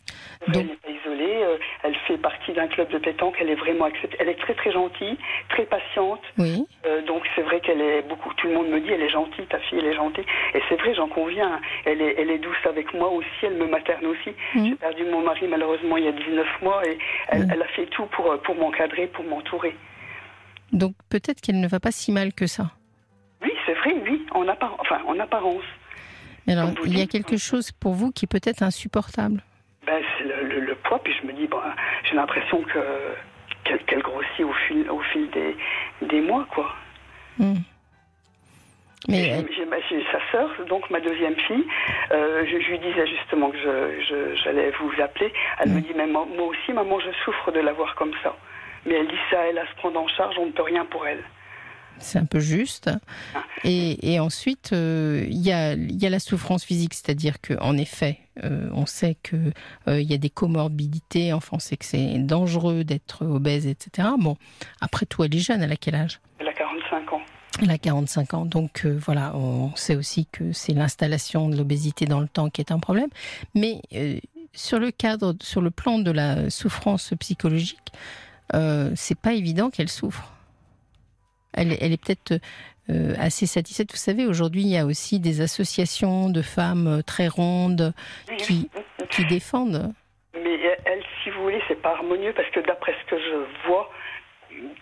Elle 0.56 0.65
n'est 0.68 0.75
pas 0.75 0.89
isolée. 0.92 1.42
euh, 1.44 1.57
elle 1.83 1.95
fait 2.07 2.18
partie 2.18 2.54
d'un 2.54 2.68
club 2.68 2.89
de 2.92 3.00
pétanque. 3.00 3.36
Elle 3.39 3.50
est 3.50 3.56
vraiment 3.56 3.86
acceptée. 3.86 4.15
Elle 4.19 4.30
est 4.30 4.39
très 4.39 4.54
très 4.54 4.71
gentille, 4.71 5.18
très 5.50 5.65
patiente. 5.65 6.21
Oui, 6.38 6.65
donc 7.07 7.24
c'est 7.36 7.42
vrai 7.42 7.59
qu'elle 7.62 7.81
est 7.81 8.04
beaucoup. 8.07 8.31
Tout 8.36 8.48
le 8.48 8.54
monde 8.54 8.69
me 8.69 8.80
dit 8.80 8.89
elle 8.92 9.01
est 9.01 9.09
gentille, 9.09 9.45
ta 9.48 9.59
fille 9.59 9.80
elle 9.80 9.88
est 9.88 9.95
gentille. 9.95 10.25
Et 10.54 10.62
c'est 10.69 10.80
vrai, 10.80 10.94
j'en 10.94 11.07
conviens. 11.07 11.59
Elle 11.86 12.01
est, 12.01 12.15
elle 12.19 12.30
est 12.30 12.38
douce 12.39 12.63
avec 12.65 12.94
moi 12.94 13.09
aussi. 13.09 13.27
Elle 13.42 13.56
me 13.57 13.65
materne 13.68 14.06
aussi. 14.06 14.30
Mhm. 14.56 14.65
J'ai 14.69 14.75
perdu 14.75 15.04
mon 15.06 15.21
mari 15.24 15.48
malheureusement 15.48 15.98
il 15.98 16.06
y 16.06 16.07
a 16.07 16.12
19 16.12 16.48
mois 16.62 16.86
et 16.88 16.98
elle, 17.30 17.44
Mhm. 17.45 17.51
elle 17.54 17.62
a 17.63 17.68
fait 17.69 17.88
tout 17.88 18.06
pour 18.15 18.39
pour 18.44 18.56
m'encadrer, 18.56 19.07
pour 19.07 19.25
m'entourer. 19.25 19.75
donc 20.74 20.94
peut-être 21.09 21.39
qu'elle 21.42 21.59
ne 21.62 21.68
va 21.68 21.80
pas 21.80 21.92
si 21.92 22.12
mal 22.12 22.33
que 22.33 22.45
ça. 22.45 22.71
C'est 23.68 23.74
vrai, 23.74 23.94
oui, 24.10 24.25
en 24.31 24.48
apparence. 24.48 24.80
Enfin, 24.80 25.00
en 25.06 25.19
apparence. 25.19 25.64
Mais 26.48 26.54
alors, 26.54 26.69
il 26.86 26.98
y 26.98 27.02
a 27.02 27.06
quelque 27.06 27.38
chose 27.38 27.72
pour 27.74 27.94
vous 27.94 28.12
qui 28.12 28.25
est 28.25 28.31
peut-être 28.31 28.64
insupportable? 28.64 29.42
Ben, 29.86 30.02
c'est 30.18 30.24
le, 30.24 30.48
le- 30.48 30.62
le 30.62 30.75
poids, 30.75 31.00
puis 31.04 31.14
je 31.22 31.28
me 31.28 31.34
dis, 31.34 31.46
bon, 31.48 31.60
j'ai 32.06 32.16
l'impression 32.16 32.64
que 32.64 32.80
qu'elle 33.86 34.02
grossit 34.02 34.46
au 34.46 34.54
fil, 34.68 34.90
au 34.90 35.02
fil 35.12 35.30
des, 35.31 35.56
des 36.04 36.22
mois, 36.22 36.48
quoi. 36.52 36.74
Hmm. 37.38 37.56
Mais 39.10 39.24
J'ai- 39.24 39.30
elle- 39.30 39.50
j'ai 39.90 40.04
sa 40.12 40.19
sœur, 40.31 40.50
donc 40.69 40.90
ma 40.90 41.00
deuxième 41.02 41.36
fille. 41.36 41.66
euh, 42.12 42.46
je, 42.46 42.60
je 42.62 42.69
lui 42.72 42.80
disais 42.80 43.06
justement 43.08 43.50
que 43.52 43.58
je- 43.58 44.02
je- 44.10 44.36
j'allais 44.42 44.72
vous 44.80 44.92
appeler. 45.02 45.31
Elle 45.60 45.69
me 45.72 45.80
Mm. 45.80 45.81
dit, 45.81 45.92
mais 45.96 46.08
moi, 46.08 46.25
moi 46.34 46.48
aussi, 46.48 46.72
maman, 46.74 47.00
je 47.02 47.12
souffre 47.25 47.52
de 47.52 47.60
la 47.60 47.74
voir 47.74 47.94
comme 47.96 48.14
ça. 48.24 48.36
Mais 48.86 48.96
elle 48.96 49.08
dit 49.08 49.19
ça, 49.30 49.38
elle 49.50 49.58
à 49.60 49.68
se 49.68 49.75
prendre 49.75 50.00
en 50.00 50.08
charge, 50.08 50.36
on 50.40 50.46
ne 50.48 50.52
peut 50.52 50.64
rien 50.64 50.86
pour 50.86 51.06
elle. 51.06 51.24
C'est 51.99 52.19
un 52.19 52.25
peu 52.25 52.39
juste. 52.39 52.89
Et, 53.63 54.13
et 54.13 54.19
ensuite, 54.19 54.71
euh, 54.73 55.25
il 55.29 55.41
y, 55.41 55.51
a, 55.51 55.73
il 55.73 56.01
y 56.01 56.05
a 56.05 56.09
la 56.09 56.19
souffrance 56.19 56.63
physique, 56.63 56.94
c'est-à-dire 56.94 57.41
qu'en 57.41 57.75
effet, 57.77 58.19
euh, 58.44 58.69
on 58.73 58.85
sait 58.85 59.15
qu'il 59.23 59.53
il 59.88 60.03
y 60.03 60.13
a 60.13 60.17
des 60.17 60.29
comorbidités, 60.29 61.33
enfin, 61.33 61.57
on 61.57 61.59
sait 61.59 61.77
que 61.77 61.85
c'est 61.85 62.19
dangereux 62.19 62.83
d'être 62.83 63.25
obèse, 63.25 63.65
etc. 63.65 64.09
Bon, 64.19 64.38
après 64.79 65.05
tout, 65.05 65.23
elle 65.23 65.35
est 65.35 65.39
jeune, 65.39 65.61
elle 65.61 65.71
a 65.71 65.77
quel 65.77 65.95
âge? 65.95 66.19
Elle 66.39 66.47
a 66.47 66.53
45 66.53 67.13
ans. 67.13 67.21
Elle 67.61 67.71
a 67.71 67.77
45 67.77 68.33
ans, 68.35 68.45
donc 68.45 68.85
euh, 68.85 68.99
voilà, 69.03 69.35
on 69.35 69.75
sait 69.75 69.95
aussi 69.95 70.27
que 70.31 70.51
c'est 70.51 70.73
l'installation 70.73 71.49
de 71.49 71.57
l'obésité 71.57 72.05
dans 72.05 72.19
le 72.19 72.27
temps 72.27 72.49
qui 72.49 72.61
est 72.61 72.71
un 72.71 72.77
problème. 72.77 73.09
Mais 73.55 73.81
euh, 73.95 74.19
sur 74.53 74.79
le 74.79 74.91
cadre, 74.91 75.35
sur 75.41 75.61
le 75.61 75.71
plan 75.71 75.97
de 75.97 76.11
la 76.11 76.51
souffrance 76.51 77.13
psychologique, 77.19 77.91
euh, 78.53 78.91
c'est 78.95 79.17
pas 79.17 79.33
évident 79.33 79.71
qu'elle 79.71 79.89
souffre. 79.89 80.31
Elle, 81.53 81.73
est- 81.73 81.77
elle 81.81 81.91
est 81.94 82.03
peut-être 82.03 82.41
euh, 82.89 83.13
assez 83.19 83.45
satisfaite. 83.47 83.91
Vous 83.91 83.97
savez, 83.97 84.25
aujourd'hui, 84.25 84.61
il 84.61 84.69
y 84.69 84.77
a 84.77 84.85
aussi 84.85 85.19
des 85.19 85.41
associations 85.41 86.29
de 86.29 86.41
femmes 86.41 86.88
euh, 86.88 87.01
très 87.01 87.27
rondes 87.27 87.94
qui, 88.38 88.69
qui 89.09 89.25
défendent. 89.25 89.94
Mais 90.33 90.57
elle, 90.85 91.01
si 91.23 91.29
vous 91.31 91.41
voulez, 91.44 91.61
c'est 91.67 91.81
pas 91.81 91.91
harmonieux 91.94 92.33
parce 92.33 92.49
que 92.51 92.59
d'après 92.61 92.94
ce 92.94 93.09
que 93.09 93.19
je 93.19 93.67
vois, 93.67 93.91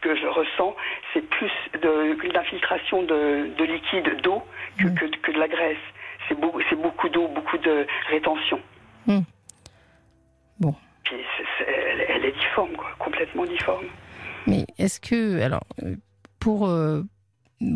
que 0.01 0.15
je 0.15 0.27
ressens, 0.27 0.75
c'est 1.13 1.27
plus 1.29 1.51
de, 1.81 2.31
d'infiltration 2.31 3.01
de, 3.03 3.49
de 3.57 3.63
liquide, 3.63 4.21
d'eau, 4.21 4.43
que, 4.77 4.87
Mm. 4.87 4.95
que, 4.95 5.05
que 5.21 5.31
de 5.31 5.39
la 5.39 5.47
graisse. 5.47 5.77
C'est 6.29 6.39
beaucoup, 6.39 6.61
c'est 6.69 6.75
beaucoup 6.81 7.09
d'eau, 7.09 7.27
beaucoup 7.29 7.57
de 7.57 7.87
rétention. 8.09 8.59
Mm. 9.07 9.19
Bon. 10.59 10.75
Puis 11.03 11.15
c'est- 11.37 11.43
c'est- 11.57 11.71
elle, 11.71 12.05
elle 12.09 12.25
est 12.25 12.31
difforme, 12.39 12.73
quoi, 12.75 12.91
complètement 12.99 13.45
difforme. 13.45 13.85
Mais 14.47 14.65
est-ce 14.77 14.99
que, 14.99 15.41
alors, 15.41 15.63
euh, 15.83 15.95
pour, 16.45 16.67
euh, 16.67 17.01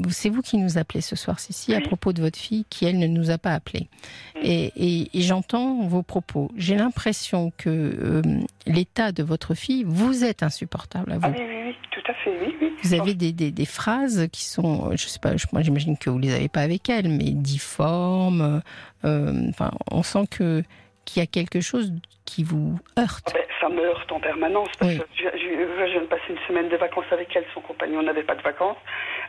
c'est 0.10 0.30
vous 0.30 0.42
qui 0.44 0.58
nous 0.58 0.78
appelez 0.78 1.02
ce 1.02 1.16
soir, 1.16 1.40
Cécile, 1.40 1.74
à 1.74 1.82
propos 1.82 2.14
de 2.14 2.22
votre 2.22 2.38
fille 2.38 2.66
qui 2.70 2.86
elle 2.86 3.00
ne 3.00 3.08
nous 3.08 3.32
a 3.32 3.38
pas 3.40 3.54
appelé. 3.54 3.88
Mm. 4.36 4.40
Et, 4.44 4.66
et- 4.76 5.18
et 5.18 5.22
j'entends 5.22 5.88
vos 5.88 6.04
propos. 6.04 6.52
J'ai 6.56 6.76
l'impression 6.76 7.52
que 7.58 7.70
euh, 7.70 8.22
l'état 8.68 9.12
de 9.12 9.24
votre 9.24 9.56
fille 9.56 9.84
vous 9.88 10.24
est 10.24 10.44
insupportable 10.44 11.14
à 11.14 11.18
vous. 11.18 11.26
Ah 11.26 11.32
oui, 11.36 11.44
oui, 11.50 11.56
oui, 11.68 11.76
tout 11.92 12.12
à 12.12 12.14
fait, 12.14 12.32
oui, 12.46 12.54
oui. 12.62 12.72
Vous 12.84 12.94
avez 12.94 13.16
des, 13.16 13.32
des, 13.32 13.50
des 13.52 13.66
phrases 13.66 14.28
qui 14.32 14.44
sont, 14.46 14.92
euh, 14.92 14.96
je 14.98 15.08
sais 15.08 15.20
pas, 15.20 15.32
moi 15.52 15.64
j'imagine 15.64 15.98
que 15.98 16.12
vous 16.12 16.20
les 16.20 16.34
avez 16.34 16.50
pas 16.50 16.62
avec 16.62 16.88
elle, 16.90 17.10
mais 17.10 17.32
difformes. 17.32 18.62
euh, 19.06 19.50
enfin, 19.50 19.72
on 19.90 20.04
sent 20.04 20.28
que 20.30 20.64
qu'il 21.12 21.22
y 21.22 21.24
a 21.24 21.28
quelque 21.28 21.62
chose 21.62 21.92
qui 22.26 22.44
vous 22.44 22.80
heurte. 22.98 23.26
Ah 23.28 23.32
ben, 23.34 23.44
ça 23.62 23.70
me 23.70 23.82
heurte 23.84 24.12
en 24.12 24.20
permanence 24.20 24.70
parce 24.80 24.92
Oui. 24.92 25.00
que 25.00 25.06
je, 25.16 25.24
je- 25.38 25.86
je 25.88 25.92
viens 25.92 26.02
de 26.02 26.06
passer 26.08 26.30
une 26.30 26.40
semaine 26.48 26.70
de 26.70 26.78
vacances 26.78 27.06
avec 27.12 27.36
elle. 27.36 27.46
Son 27.54 27.62
compagnon 27.62 28.02
n'avait 28.04 28.24
pas 28.24 28.36
de 28.36 28.42
vacances. 28.42 28.78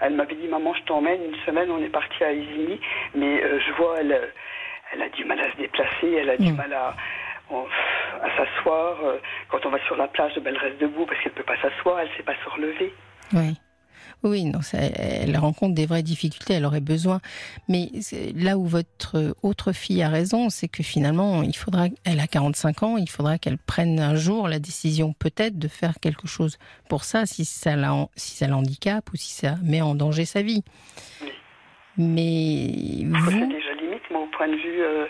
Elle 0.01 0.15
m'avait 0.15 0.35
dit 0.35 0.47
Maman, 0.49 0.75
je 0.75 0.83
t'emmène 0.83 1.23
une 1.25 1.37
semaine. 1.47 1.71
On 1.71 1.83
est 1.83 1.89
parti 1.89 2.23
à 2.23 2.33
Isigny. 2.33 2.81
Mais 3.15 3.43
euh, 3.43 3.59
je 3.61 3.73
vois, 3.73 4.01
elle, 4.01 4.13
euh, 4.13 4.27
elle 4.93 5.03
a 5.03 5.09
du 5.09 5.25
mal 5.25 5.41
à 5.41 5.51
se 5.53 5.57
déplacer. 5.57 6.13
Elle 6.13 6.31
a 6.31 6.37
du 6.37 6.53
Mm. 6.53 6.57
mal 6.57 6.73
à, 6.73 6.95
à 8.23 8.37
s'asseoir. 8.37 8.99
Euh, 9.05 9.19
Quand 9.49 9.65
on 9.67 9.71
va 9.71 9.79
sur 9.87 9.97
la 9.97 10.09
plage, 10.09 10.35
ben, 10.37 10.55
elle 10.55 10.59
reste 10.59 10.81
debout 10.81 11.07
parce 11.07 11.21
qu'elle 11.23 11.33
peut 11.33 11.43
pas 11.43 11.57
s'asseoir. 11.61 12.01
Elle 12.01 12.09
sait 12.17 12.23
pas 12.23 12.35
se 12.45 12.49
relever. 12.51 12.95
Oui. 13.33 13.57
Oui, 14.23 14.45
non, 14.45 14.61
ça, 14.61 14.79
elle 14.79 15.37
rencontre 15.39 15.75
des 15.75 15.87
vraies 15.87 16.03
difficultés, 16.03 16.55
elle 16.55 16.67
aurait 16.67 16.81
besoin. 16.81 17.21
Mais 17.69 17.91
là 18.35 18.59
où 18.59 18.67
votre 18.67 19.35
autre 19.43 19.73
fille 19.73 20.03
a 20.03 20.09
raison, 20.09 20.51
c'est 20.51 20.69
que 20.69 20.83
finalement, 20.83 21.43
il 21.43 21.57
faudra, 21.57 21.87
elle 22.05 22.21
a 22.21 22.27
45 22.27 22.83
ans, 22.83 22.97
il 22.99 23.09
faudra 23.09 23.39
qu'elle 23.39 23.59
prenne 23.59 23.99
un 23.99 24.17
jour 24.17 24.49
la 24.49 24.59
décision 24.59 25.15
peut-être 25.15 25.59
de 25.59 25.69
faire 25.69 25.95
quelque 26.01 26.27
chose 26.27 26.59
pour 26.89 27.05
ça, 27.05 27.25
si 27.25 27.45
ça 27.45 27.77
la, 27.77 28.09
si 28.15 28.37
ça 28.37 28.47
l'handicape 28.47 29.11
ou 29.13 29.17
si 29.17 29.33
ça 29.33 29.55
met 29.63 29.81
en 29.81 29.95
danger 29.95 30.27
sa 30.27 30.43
vie. 30.43 30.63
Oui. 31.23 31.29
Mais 31.97 33.07
C'est 33.25 33.31
vous, 33.31 33.47
déjà 33.47 33.75
limite. 33.75 34.03
Au 34.15 34.27
point 34.37 34.49
de 34.49 34.57
vue 34.57 34.83
euh, 34.83 35.07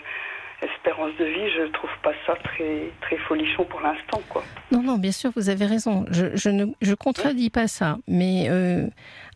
espérance 0.61 1.11
de 1.19 1.25
vie, 1.25 1.49
je 1.57 1.71
trouve 1.71 1.89
pas 2.03 2.11
ça 2.25 2.33
très, 2.43 2.91
très 3.01 3.17
folichon 3.27 3.63
pour 3.65 3.81
l'instant, 3.81 4.21
quoi. 4.29 4.43
Non, 4.71 4.81
non, 4.83 4.97
bien 4.97 5.11
sûr, 5.11 5.31
vous 5.35 5.49
avez 5.49 5.65
raison. 5.65 6.05
Je, 6.11 6.35
je 6.35 6.49
ne 6.49 6.65
je 6.81 6.93
contredis 6.93 7.49
pas 7.49 7.67
ça. 7.67 7.97
Mais 8.07 8.47
euh, 8.49 8.87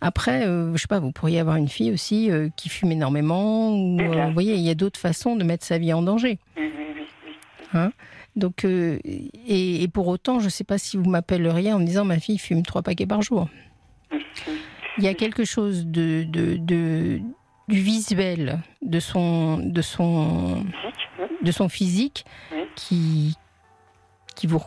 après, 0.01 0.45
euh, 0.45 0.73
je 0.75 0.81
sais 0.81 0.87
pas, 0.87 0.99
vous 0.99 1.11
pourriez 1.11 1.39
avoir 1.39 1.55
une 1.57 1.67
fille 1.67 1.91
aussi 1.91 2.29
euh, 2.31 2.49
qui 2.55 2.69
fume 2.69 2.91
énormément. 2.91 3.71
Ou, 3.71 3.97
Eh 3.99 4.03
euh, 4.03 4.25
vous 4.27 4.33
voyez, 4.33 4.53
il 4.55 4.61
y 4.61 4.69
a 4.69 4.75
d'autres 4.75 4.99
façons 4.99 5.35
de 5.35 5.43
mettre 5.43 5.65
sa 5.65 5.77
vie 5.77 5.93
en 5.93 6.01
danger. 6.01 6.37
Oui, 6.57 6.71
oui, 6.77 6.85
oui. 6.95 7.05
oui. 7.73 7.89
Donc, 8.35 8.65
et, 8.65 9.83
et 9.83 9.87
pour 9.87 10.07
autant, 10.07 10.39
je 10.39 10.45
ne 10.45 10.49
sais 10.49 10.65
pas 10.65 10.77
si 10.77 10.97
vous 10.97 11.09
m'appelleriez 11.09 11.71
en 11.73 11.79
me 11.79 11.85
disant 11.85 12.03
ma 12.05 12.19
fille 12.19 12.37
fume 12.37 12.63
trois 12.63 12.81
paquets 12.81 13.05
par 13.07 13.21
jour. 13.21 13.47
Il 14.97 15.03
y 15.03 15.07
a 15.07 15.13
quelque 15.13 15.43
chose 15.45 15.85
de, 15.87 16.23
de, 16.23 16.57
de- 16.57 17.19
du 17.67 17.79
visuel 17.79 18.59
de 18.81 18.99
son, 18.99 19.57
de 19.57 19.81
son, 19.81 20.63
Physique, 20.65 21.04
de 21.41 21.51
son 21.51 21.69
physique 21.69 22.25
Oui. 22.51 22.65
qui, 22.75 23.37
qui, 24.35 24.47
vous, 24.47 24.61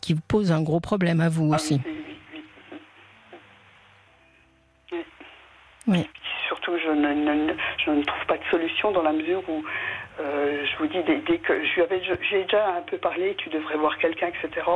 qui 0.00 0.14
vous 0.14 0.22
pose 0.28 0.52
un 0.52 0.62
gros 0.62 0.80
problème 0.80 1.20
à 1.20 1.28
vous 1.28 1.50
Ah 1.52 1.56
aussi. 1.56 1.80
oui. 5.86 6.06
Surtout, 6.48 6.76
je 6.78 6.90
ne, 6.90 7.54
je 7.84 7.90
ne 7.90 8.02
trouve 8.02 8.26
pas 8.26 8.36
de 8.36 8.44
solution 8.50 8.90
dans 8.92 9.02
la 9.02 9.12
mesure 9.12 9.42
où 9.48 9.64
Euh, 10.20 10.66
je 10.66 10.76
vous 10.76 10.86
dis, 10.88 11.02
dès, 11.04 11.38
que 11.38 11.64
je 11.64 11.74
lui 11.76 11.82
avais, 11.82 12.02
j'ai 12.04 12.42
déjà 12.42 12.74
un 12.76 12.82
peu 12.82 12.98
parlé, 12.98 13.34
tu 13.36 13.48
devrais 13.48 13.76
voir 13.78 13.96
quelqu'un, 13.96 14.26
etc. 14.28 14.66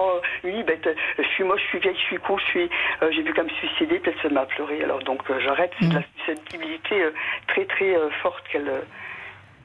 Oui, 0.43 0.63
ben, 0.63 0.79
je 1.19 1.23
suis 1.35 1.45
moche, 1.45 1.61
je 1.65 1.69
suis 1.69 1.79
vieille, 1.81 1.97
je 1.97 2.07
suis 2.07 2.17
con, 2.17 2.39
je 2.39 2.45
suis, 2.47 2.71
euh, 3.03 3.11
j'ai 3.13 3.21
vu 3.23 3.35
qu'à 3.35 3.43
me 3.43 3.51
suicider, 3.51 3.99
peut-être 3.99 4.23
ça 4.23 4.31
m'a 4.31 4.47
pleuré. 4.47 4.83
Alors 4.83 5.01
donc 5.01 5.21
euh, 5.29 5.39
j'arrête, 5.41 5.71
c'est 5.79 5.89
de 5.91 5.95
la 5.97 6.03
susceptibilité 6.17 6.97
très 7.49 7.67
très 7.67 7.95
forte 8.23 8.43
qu'elle 8.49 8.73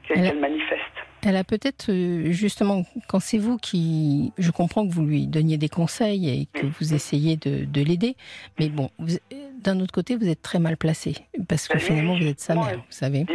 qu'elle 0.05 0.37
manifeste. 0.39 0.97
Elle 1.25 1.35
a 1.35 1.43
peut-être 1.43 1.91
justement, 2.31 2.83
quand 3.07 3.19
c'est 3.19 3.37
vous 3.37 3.57
qui, 3.57 4.31
je 4.37 4.51
comprends 4.51 4.87
que 4.87 4.93
vous 4.93 5.05
lui 5.05 5.27
donniez 5.27 5.57
des 5.57 5.69
conseils 5.69 6.29
et 6.29 6.47
que 6.53 6.65
vous 6.65 6.93
essayez 6.93 7.35
de, 7.35 7.65
de 7.65 7.81
l'aider, 7.81 8.15
mais 8.57 8.69
bon, 8.69 8.89
d'un 9.61 9.79
autre 9.81 9.91
côté, 9.91 10.15
vous 10.15 10.29
êtes 10.29 10.41
très 10.41 10.59
mal 10.59 10.77
placé 10.77 11.15
parce 11.47 11.67
que 11.67 11.73
ben 11.73 11.79
finalement 11.79 12.17
vous 12.17 12.27
êtes 12.27 12.39
sa 12.39 12.55
mère, 12.55 12.77
vous 12.77 12.83
savez 12.89 13.25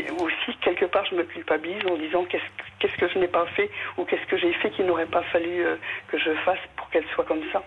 quelque 0.65 0.87
part, 0.87 1.05
je 1.11 1.15
me 1.15 1.25
culpabilise 1.25 1.85
en 1.89 1.97
disant 1.97 2.25
qu'est-ce 2.25 2.97
que 2.97 3.09
je 3.09 3.19
n'ai 3.19 3.29
pas 3.29 3.47
fait 3.55 3.71
ou 3.99 4.05
qu'est-ce 4.05 4.27
que 4.29 4.37
j'ai 4.37 4.53
fait 4.55 4.71
qu'il 4.71 4.87
n'aurait 4.87 5.07
pas 5.07 5.23
fallu 5.33 5.65
euh, 5.65 5.77
que 6.09 6.19
je 6.19 6.31
fasse 6.45 6.59
pour 6.77 6.89
qu'elle 6.91 7.05
soit 7.15 7.25
comme 7.25 7.43
ça. 7.53 7.63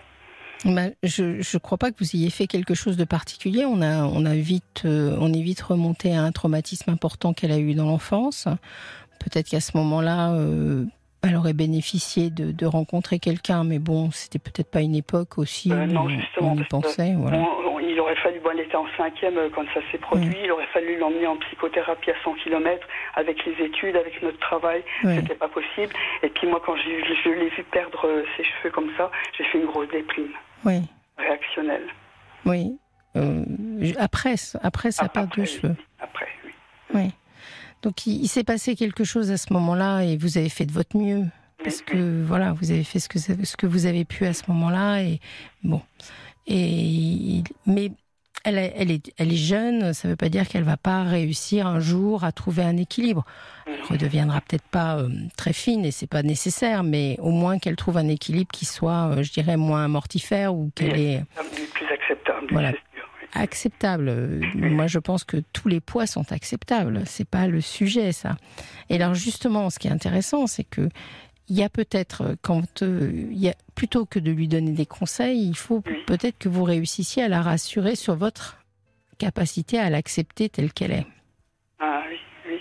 Bah, 0.64 0.90
je 1.04 1.22
ne 1.22 1.58
crois 1.58 1.78
pas 1.78 1.92
que 1.92 1.98
vous 2.00 2.16
ayez 2.16 2.30
fait 2.30 2.48
quelque 2.48 2.74
chose 2.74 2.96
de 2.96 3.04
particulier. 3.04 3.64
On 3.64 3.80
a, 3.80 4.02
on 4.02 4.24
a 4.24 4.34
vite, 4.34 4.82
euh, 4.84 5.16
on 5.20 5.32
est 5.32 5.40
vite 5.40 5.60
remonté 5.60 6.14
à 6.14 6.22
un 6.22 6.32
traumatisme 6.32 6.90
important 6.90 7.32
qu'elle 7.32 7.52
a 7.52 7.58
eu 7.58 7.74
dans 7.74 7.86
l'enfance. 7.86 8.48
Peut-être 9.18 9.48
qu'à 9.48 9.60
ce 9.60 9.76
moment-là, 9.76 10.32
euh, 10.32 10.84
elle 11.22 11.36
aurait 11.36 11.52
bénéficié 11.52 12.30
de, 12.30 12.66
rencontrer 12.66 13.18
quelqu'un, 13.18 13.64
mais 13.64 13.78
bon, 13.78 14.10
c'était 14.10 14.38
peut-être 14.38 14.70
pas 14.70 14.80
une 14.80 14.94
époque 14.94 15.38
aussi 15.38 15.72
où 15.72 16.44
on 16.44 16.54
y 16.56 16.64
pensait. 16.64 17.14
Voilà 17.16 17.42
il 17.98 18.00
aurait 18.00 18.16
fallu, 18.16 18.38
bon, 18.40 18.50
elle 18.52 18.60
était 18.60 18.76
en 18.76 18.86
cinquième 18.96 19.36
euh, 19.38 19.48
quand 19.52 19.64
ça 19.74 19.80
s'est 19.90 19.98
produit, 19.98 20.36
il 20.44 20.52
aurait 20.52 20.68
fallu 20.68 20.98
l'emmener 20.98 21.26
en 21.26 21.36
psychothérapie 21.36 22.10
à 22.10 22.14
100 22.22 22.34
km 22.34 22.86
avec 23.14 23.44
les 23.44 23.64
études, 23.64 23.96
avec 23.96 24.22
notre 24.22 24.38
travail, 24.38 24.84
c'était 25.02 25.34
pas 25.34 25.48
possible. 25.48 25.92
Et 26.22 26.28
puis 26.28 26.46
moi, 26.46 26.62
quand 26.64 26.76
je 26.76 27.30
l'ai 27.30 27.48
vu 27.48 27.64
perdre 27.64 28.06
euh, 28.06 28.22
ses 28.36 28.44
cheveux 28.44 28.70
comme 28.70 28.90
ça, 28.96 29.10
j'ai 29.36 29.44
fait 29.44 29.58
une 29.58 29.66
grosse 29.66 29.88
déprime. 29.88 30.32
Oui. 30.64 30.82
Réactionnelle. 31.16 31.86
Oui. 32.44 32.78
Euh, 33.16 33.44
après, 33.98 34.34
après 34.62 34.90
sa 34.92 35.08
perte 35.08 35.36
de 35.36 35.44
cheveux. 35.44 35.76
Après, 36.00 36.28
oui. 36.44 36.52
Oui. 36.94 37.10
Donc 37.82 38.06
il, 38.06 38.28
s'est 38.28 38.44
passé 38.44 38.74
quelque 38.74 39.04
chose 39.04 39.30
à 39.30 39.36
ce 39.36 39.52
moment-là 39.52 40.02
et 40.02 40.16
vous 40.16 40.38
avez 40.38 40.48
fait 40.48 40.66
de 40.66 40.72
votre 40.72 40.96
mieux. 40.96 41.24
Parce 41.62 41.82
que 41.82 42.22
voilà, 42.22 42.52
vous 42.52 42.70
avez 42.70 42.84
fait 42.84 43.00
ce 43.00 43.08
que, 43.08 43.18
ce 43.18 43.56
que 43.56 43.66
vous 43.66 43.86
avez 43.86 44.04
pu 44.04 44.26
à 44.26 44.32
ce 44.32 44.44
moment-là 44.48 45.02
et 45.02 45.20
bon. 45.62 45.80
Et, 46.46 47.42
mais 47.66 47.90
elle, 48.44 48.72
elle, 48.76 48.90
est, 48.90 49.12
elle 49.18 49.32
est 49.32 49.36
jeune, 49.36 49.92
ça 49.92 50.08
ne 50.08 50.12
veut 50.12 50.16
pas 50.16 50.28
dire 50.28 50.48
qu'elle 50.48 50.62
va 50.62 50.76
pas 50.76 51.02
réussir 51.02 51.66
un 51.66 51.80
jour 51.80 52.24
à 52.24 52.32
trouver 52.32 52.62
un 52.62 52.76
équilibre. 52.76 53.24
Elle 53.66 53.82
redeviendra 53.82 54.40
peut-être 54.40 54.66
pas 54.70 54.98
euh, 54.98 55.08
très 55.36 55.52
fine 55.52 55.84
et 55.84 55.90
c'est 55.90 56.06
pas 56.06 56.22
nécessaire, 56.22 56.84
mais 56.84 57.16
au 57.20 57.30
moins 57.30 57.58
qu'elle 57.58 57.76
trouve 57.76 57.98
un 57.98 58.08
équilibre 58.08 58.50
qui 58.52 58.64
soit, 58.64 59.10
euh, 59.10 59.22
je 59.22 59.32
dirais, 59.32 59.56
moins 59.56 59.88
mortifère 59.88 60.54
ou 60.54 60.70
qu'elle 60.74 60.98
est 60.98 61.24
plus 61.74 61.86
acceptable. 61.92 62.46
Voilà. 62.50 62.72
Acceptable. 63.34 64.40
Moi, 64.54 64.86
je 64.86 64.98
pense 64.98 65.24
que 65.24 65.36
tous 65.52 65.68
les 65.68 65.80
poids 65.80 66.06
sont 66.06 66.32
acceptables. 66.32 67.02
C'est 67.06 67.28
pas 67.28 67.46
le 67.46 67.60
sujet, 67.60 68.12
ça. 68.12 68.36
Et 68.88 68.96
alors, 68.96 69.14
justement, 69.14 69.70
ce 69.70 69.78
qui 69.78 69.88
est 69.88 69.90
intéressant, 69.90 70.46
c'est 70.46 70.64
que 70.64 70.88
il 71.48 71.56
y 71.56 71.62
a 71.62 71.68
peut-être, 71.68 72.22
euh, 72.22 72.34
quand 72.42 72.82
euh, 72.82 73.10
il 73.30 73.38
y 73.38 73.48
a, 73.48 73.54
plutôt 73.74 74.04
que 74.04 74.18
de 74.18 74.30
lui 74.30 74.48
donner 74.48 74.72
des 74.72 74.86
conseils, 74.86 75.48
il 75.48 75.56
faut 75.56 75.80
peut-être 76.06 76.38
que 76.38 76.48
vous 76.48 76.64
réussissiez 76.64 77.22
à 77.22 77.28
la 77.28 77.42
rassurer 77.42 77.96
sur 77.96 78.16
votre 78.16 78.58
capacité 79.18 79.78
à 79.78 79.88
l'accepter 79.90 80.48
telle 80.48 80.72
qu'elle 80.72 80.92
est. 80.92 81.06
Ah 81.80 82.02
oui, 82.08 82.18
oui. 82.46 82.60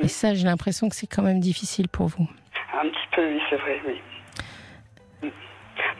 Et 0.00 0.08
ça, 0.08 0.34
j'ai 0.34 0.44
l'impression 0.44 0.88
que 0.88 0.96
c'est 0.96 1.06
quand 1.06 1.22
même 1.22 1.40
difficile 1.40 1.88
pour 1.88 2.06
vous. 2.06 2.28
Un 2.72 2.88
petit 2.88 3.08
peu, 3.14 3.26
oui, 3.26 3.40
c'est 3.50 3.56
vrai, 3.56 3.80
oui. 3.86 3.94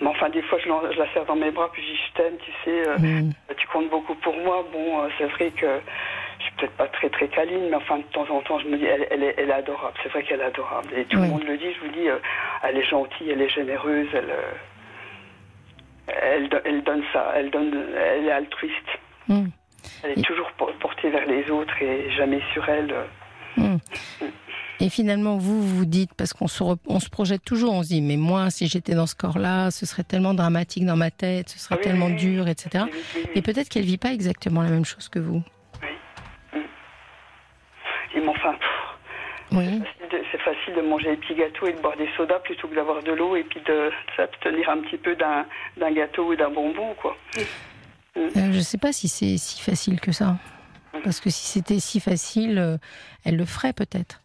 Mais 0.01 0.09
enfin, 0.09 0.29
des 0.29 0.43
fois, 0.43 0.59
je, 0.59 0.99
la 0.99 1.13
serre 1.13 1.25
dans 1.27 1.37
mes 1.37 1.51
bras, 1.51 1.71
puis 1.73 1.83
je 1.83 1.93
dis 1.93 1.99
je 2.09 2.23
t'aime, 2.23 2.37
tu 2.39 2.51
sais, 2.65 2.89
euh, 2.89 2.99
mm. 2.99 3.33
tu 3.57 3.67
comptes 3.69 3.91
beaucoup 3.91 4.15
pour 4.17 4.37
moi. 4.39 4.65
Bon, 4.73 5.09
c'est 5.19 5.27
vrai 5.27 5.51
que 5.51 5.67
je 6.39 6.45
suis 6.45 6.53
peut-être 6.57 6.77
pas 6.77 6.89
très 6.89 7.09
très 7.09 7.29
câline, 7.29 7.69
mais 7.71 7.77
enfin 7.77 7.99
de 7.99 8.03
temps 8.05 8.29
en 8.31 8.41
temps, 8.41 8.59
je 8.59 8.67
me 8.69 8.77
dis, 8.77 8.85
elle, 8.85 9.07
elle, 9.11 9.23
est, 9.23 9.35
elle 9.39 9.51
est, 9.51 9.55
adorable. 9.55 9.97
C'est 10.03 10.11
vrai 10.11 10.23
qu'elle 10.23 10.41
est 10.41 10.45
adorable. 10.45 10.89
Et 10.97 11.05
tout 11.05 11.19
le 11.19 11.29
monde 11.29 11.45
le 11.45 11.57
dit. 11.57 11.73
Je 11.73 11.81
vous 11.81 11.93
dis, 11.93 12.09
euh, 12.09 12.19
elle 12.63 12.77
est 12.77 12.85
gentille, 12.85 13.31
elle 13.31 13.41
est 13.41 13.49
généreuse, 13.49 14.09
elle, 14.13 14.31
euh, 14.31 14.53
elle, 16.09 16.63
elle, 16.65 16.83
donne 16.83 17.03
ça, 17.13 17.33
elle 17.37 17.51
donne, 17.51 17.73
elle 17.97 18.27
est 18.27 18.33
altruiste. 18.33 18.99
Hmm. 19.29 19.47
Elle 20.03 20.19
est 20.19 20.23
toujours 20.23 20.51
portée 20.53 21.11
vers 21.11 21.27
les 21.27 21.51
autres 21.51 21.81
et 21.83 22.11
jamais 22.13 22.41
sur 22.53 22.69
elle. 22.69 22.95
Hmm. 23.57 23.77
Et 24.81 24.89
finalement, 24.89 25.37
vous 25.37 25.63
vous 25.63 25.85
dites, 25.85 26.13
parce 26.15 26.33
qu'on 26.33 26.49
se, 26.49 26.63
on 26.87 27.01
se 27.01 27.09
projette 27.09 27.45
toujours, 27.45 27.75
on 27.75 27.83
se 27.83 27.89
dit, 27.89 28.03
mais 28.03 28.17
moi, 28.17 28.51
si 28.51 28.67
j'étais 28.67 28.95
dans 28.95 29.07
ce 29.07 29.15
corps-là, 29.15 29.71
ce 29.71 29.87
serait 29.87 30.03
tellement 30.03 30.35
dramatique 30.35 30.85
dans 30.85 30.97
ma 30.97 31.11
tête, 31.11 31.49
ce 31.49 31.59
serait 31.59 31.81
tellement 31.81 32.11
dur, 32.11 32.49
etc. 32.49 32.85
Et 33.35 33.43
peut-être 33.43 33.69
qu'elle 33.69 33.85
vit 33.85 33.99
pas 33.99 34.13
exactement 34.13 34.63
la 34.63 34.71
même 34.71 34.85
chose 34.85 35.09
que 35.09 35.19
vous. 35.19 35.43
Mais 38.15 38.29
enfin, 38.29 38.55
oui. 39.53 39.83
c'est 40.11 40.41
facile 40.41 40.75
de 40.77 40.81
manger 40.83 41.11
des 41.11 41.17
petits 41.19 41.35
gâteaux 41.35 41.67
et 41.67 41.73
de 41.73 41.81
boire 41.81 41.97
des 41.97 42.09
sodas 42.17 42.39
plutôt 42.41 42.69
que 42.69 42.75
d'avoir 42.75 43.03
de 43.03 43.13
l'eau 43.13 43.37
et 43.37 43.45
puis 43.45 43.61
de 43.67 43.91
s'abstenir 44.17 44.69
un 44.71 44.79
petit 44.79 44.97
peu 44.97 45.15
d'un 45.17 45.93
gâteau 45.93 46.33
ou 46.33 46.37
d'un 46.37 46.51
bonbon, 46.51 46.95
quoi. 47.01 47.17
Euh, 48.17 48.31
je 48.35 48.41
ne 48.41 48.61
sais 48.61 48.79
pas 48.79 48.93
si 48.93 49.09
c'est 49.09 49.37
si 49.37 49.61
facile 49.61 50.01
que 50.01 50.13
ça. 50.13 50.37
Parce 51.03 51.21
que 51.21 51.29
si 51.31 51.47
c'était 51.47 51.81
si 51.81 52.01
facile, 52.01 52.59
euh, 52.59 52.77
elle 53.25 53.37
le 53.37 53.45
ferait 53.45 53.73
peut-être. 53.73 54.23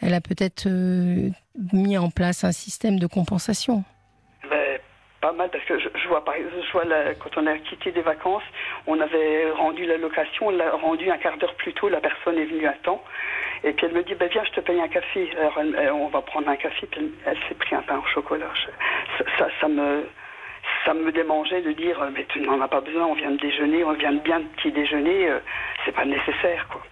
Elle 0.00 0.14
a 0.14 0.20
peut-être 0.20 0.66
euh, 0.66 1.30
mis 1.72 1.98
en 1.98 2.10
place 2.10 2.44
un 2.44 2.52
système 2.52 2.98
de 2.98 3.06
compensation 3.06 3.84
pas 5.20 5.32
mal 5.32 5.50
parce 5.50 5.64
que 5.64 5.78
je, 5.78 6.08
vois 6.08 6.24
par 6.24 6.34
exemple, 6.34 6.54
je 6.64 6.72
vois 6.72 6.84
quand 7.18 7.36
on 7.36 7.46
a 7.46 7.58
quitté 7.58 7.90
des 7.90 8.02
vacances, 8.02 8.42
on 8.86 9.00
avait 9.00 9.50
rendu 9.50 9.84
la 9.84 9.96
location, 9.96 10.48
on 10.48 10.50
l'a 10.50 10.70
rendu 10.70 11.10
un 11.10 11.18
quart 11.18 11.36
d'heure 11.38 11.54
plus 11.54 11.72
tôt, 11.74 11.88
la 11.88 12.00
personne 12.00 12.38
est 12.38 12.44
venue 12.44 12.66
à 12.66 12.74
temps. 12.84 13.02
Et 13.64 13.72
puis 13.72 13.86
elle 13.86 13.94
me 13.94 14.04
dit, 14.04 14.14
ben 14.14 14.28
viens, 14.28 14.44
je 14.44 14.52
te 14.52 14.60
paye 14.60 14.80
un 14.80 14.88
café. 14.88 15.30
Alors 15.36 16.00
on 16.00 16.08
va 16.08 16.22
prendre 16.22 16.48
un 16.48 16.56
café, 16.56 16.86
puis 16.86 17.12
elle, 17.26 17.36
s'est 17.48 17.54
pris 17.54 17.74
un 17.74 17.82
pain 17.82 17.98
au 17.98 18.06
chocolat. 18.06 18.50
ça, 19.38 19.48
ça, 19.60 19.68
me 19.68 20.06
ça 20.84 20.94
me 20.94 21.10
démangeait 21.10 21.62
de 21.62 21.72
dire, 21.72 21.98
mais 22.14 22.24
tu 22.28 22.40
n'en 22.40 22.60
as 22.60 22.68
pas 22.68 22.80
besoin, 22.80 23.06
on 23.06 23.14
vient 23.14 23.32
de 23.32 23.38
déjeuner, 23.38 23.82
on 23.82 23.94
vient 23.94 24.12
de 24.12 24.20
bien 24.20 24.40
de 24.40 24.46
petit 24.56 24.70
déjeuner, 24.70 25.28
euh, 25.28 25.40
c'est 25.84 25.92
pas 25.92 26.04
nécessaire, 26.04 26.68
quoi. 26.70 26.82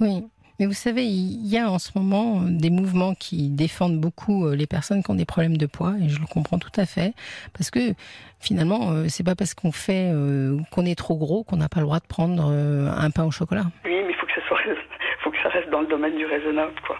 Oui. 0.00 0.24
Mais 0.60 0.66
vous 0.66 0.74
savez, 0.74 1.06
il 1.06 1.46
y 1.46 1.56
a 1.56 1.70
en 1.70 1.78
ce 1.78 1.90
moment 1.96 2.42
des 2.42 2.68
mouvements 2.68 3.14
qui 3.14 3.48
défendent 3.48 3.98
beaucoup 3.98 4.46
euh, 4.46 4.54
les 4.54 4.66
personnes 4.66 5.02
qui 5.02 5.10
ont 5.10 5.14
des 5.14 5.24
problèmes 5.24 5.56
de 5.56 5.64
poids, 5.64 5.94
et 5.98 6.10
je 6.10 6.20
le 6.20 6.26
comprends 6.26 6.58
tout 6.58 6.70
à 6.76 6.84
fait, 6.84 7.14
parce 7.54 7.70
que 7.70 7.94
finalement, 8.40 8.90
euh, 8.90 9.06
c'est 9.08 9.24
pas 9.24 9.34
parce 9.34 9.54
qu'on 9.54 9.72
fait 9.72 10.10
euh, 10.12 10.58
qu'on 10.70 10.84
est 10.84 10.98
trop 10.98 11.16
gros 11.16 11.44
qu'on 11.44 11.56
n'a 11.56 11.70
pas 11.70 11.80
le 11.80 11.86
droit 11.86 11.98
de 11.98 12.06
prendre 12.06 12.44
un 12.44 13.10
pain 13.10 13.24
au 13.24 13.30
chocolat. 13.30 13.64
Oui, 13.86 14.02
mais 14.06 14.10
il 14.10 14.14
faut 14.16 14.26
que 14.26 14.34
ça 14.34 14.46
soit, 14.48 14.58
faut 15.24 15.30
que 15.30 15.38
ça 15.42 15.48
reste 15.48 15.70
dans 15.70 15.80
le 15.80 15.86
domaine 15.86 16.14
du 16.14 16.26
raisonnable, 16.26 16.74
quoi. 16.86 16.98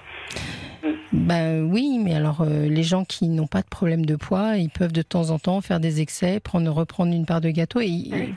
Ben 1.12 1.68
oui, 1.70 2.00
mais 2.02 2.14
alors 2.14 2.46
les 2.46 2.82
gens 2.82 3.04
qui 3.04 3.28
n'ont 3.28 3.46
pas 3.46 3.60
de 3.60 3.68
problème 3.68 4.06
de 4.06 4.16
poids, 4.16 4.56
ils 4.56 4.70
peuvent 4.70 4.92
de 4.92 5.02
temps 5.02 5.28
en 5.28 5.38
temps 5.38 5.60
faire 5.60 5.80
des 5.80 6.00
excès, 6.00 6.40
prendre, 6.40 6.72
reprendre 6.72 7.12
une 7.12 7.26
part 7.26 7.42
de 7.42 7.50
gâteau. 7.50 7.80
Et 7.82 8.32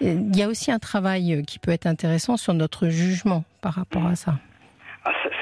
il 0.00 0.34
y 0.34 0.42
a 0.42 0.48
aussi 0.48 0.72
un 0.72 0.78
travail 0.78 1.42
qui 1.46 1.58
peut 1.58 1.72
être 1.72 1.84
intéressant 1.84 2.38
sur 2.38 2.54
notre 2.54 2.88
jugement 2.88 3.44
par 3.60 3.74
rapport 3.74 4.06
à 4.06 4.16
ça. 4.16 4.36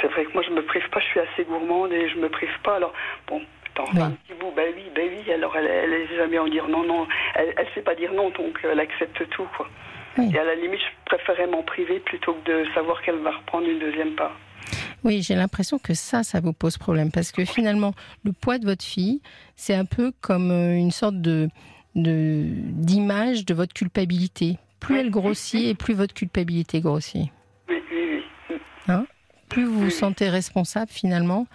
C'est 0.01 0.09
vrai 0.09 0.25
que 0.25 0.33
moi, 0.33 0.43
je 0.43 0.51
me 0.51 0.63
prive 0.63 0.89
pas, 0.91 1.01
je 1.01 1.07
suis 1.07 1.21
assez 1.21 1.45
gourmande 1.45 1.93
et 1.93 2.09
je 2.09 2.17
me 2.17 2.29
prive 2.29 2.49
pas. 2.63 2.77
Alors, 2.77 2.93
bon, 3.27 3.43
t'en 3.75 3.87
fais 3.87 4.01
un 4.01 4.11
petit 4.11 4.35
bout, 4.39 4.53
ben 4.57 4.73
oui, 4.75 4.85
ben 4.95 5.09
oui. 5.09 5.33
Alors, 5.33 5.57
elle, 5.57 5.67
elle 5.67 6.09
jamais 6.17 6.39
en 6.39 6.49
dire 6.49 6.69
non, 6.69 6.85
non. 6.85 7.07
Elle, 7.35 7.55
elle 7.57 7.67
sait 7.75 7.83
pas 7.83 7.95
dire 7.95 8.13
non, 8.13 8.31
donc 8.31 8.59
elle 8.65 8.81
accepte 8.81 9.29
tout, 9.31 9.47
quoi. 9.57 9.69
Et 10.19 10.39
à 10.39 10.45
la 10.45 10.55
limite, 10.55 10.81
je 10.81 11.17
préférais 11.17 11.47
m'en 11.47 11.63
priver 11.63 12.01
plutôt 12.01 12.35
que 12.35 12.51
de 12.51 12.67
savoir 12.75 13.01
qu'elle 13.03 13.19
va 13.19 13.31
reprendre 13.31 13.67
une 13.67 13.79
deuxième 13.79 14.15
part. 14.17 14.37
Oui, 15.03 15.23
j'ai 15.23 15.35
l'impression 15.35 15.79
que 15.79 15.95
ça, 15.95 16.23
ça 16.23 16.41
vous 16.41 16.53
pose 16.53 16.77
problème 16.77 17.11
parce 17.11 17.33
que 17.33 17.45
finalement, 17.45 17.95
le 18.25 18.33
poids 18.33 18.59
de 18.59 18.67
votre 18.67 18.85
fille, 18.85 19.23
c'est 19.57 19.75
un 19.75 19.87
peu 19.87 20.13
comme 20.21 20.51
euh, 20.51 20.77
une 20.77 20.91
sorte 20.91 21.21
de 21.21 21.49
d'image 21.97 23.45
de, 23.45 23.55
votre 23.55 23.75
culpabilité. 23.75 24.59
Plus 24.79 24.99
elle 24.99 25.11
grossit 25.11 25.67
et 25.67 25.75
plus 25.75 25.95
votre 25.95 26.15
culpabilité 26.15 26.81
grossit. 26.81 27.31
Oui, 27.69 27.83
oui, 27.91 28.23
oui. 28.51 28.57
Hein? 28.87 29.07
Plus 29.51 29.65
vous 29.65 29.81
vous 29.81 29.91
sentez 29.91 30.31
responsable 30.31 30.91
finalement 30.91 31.47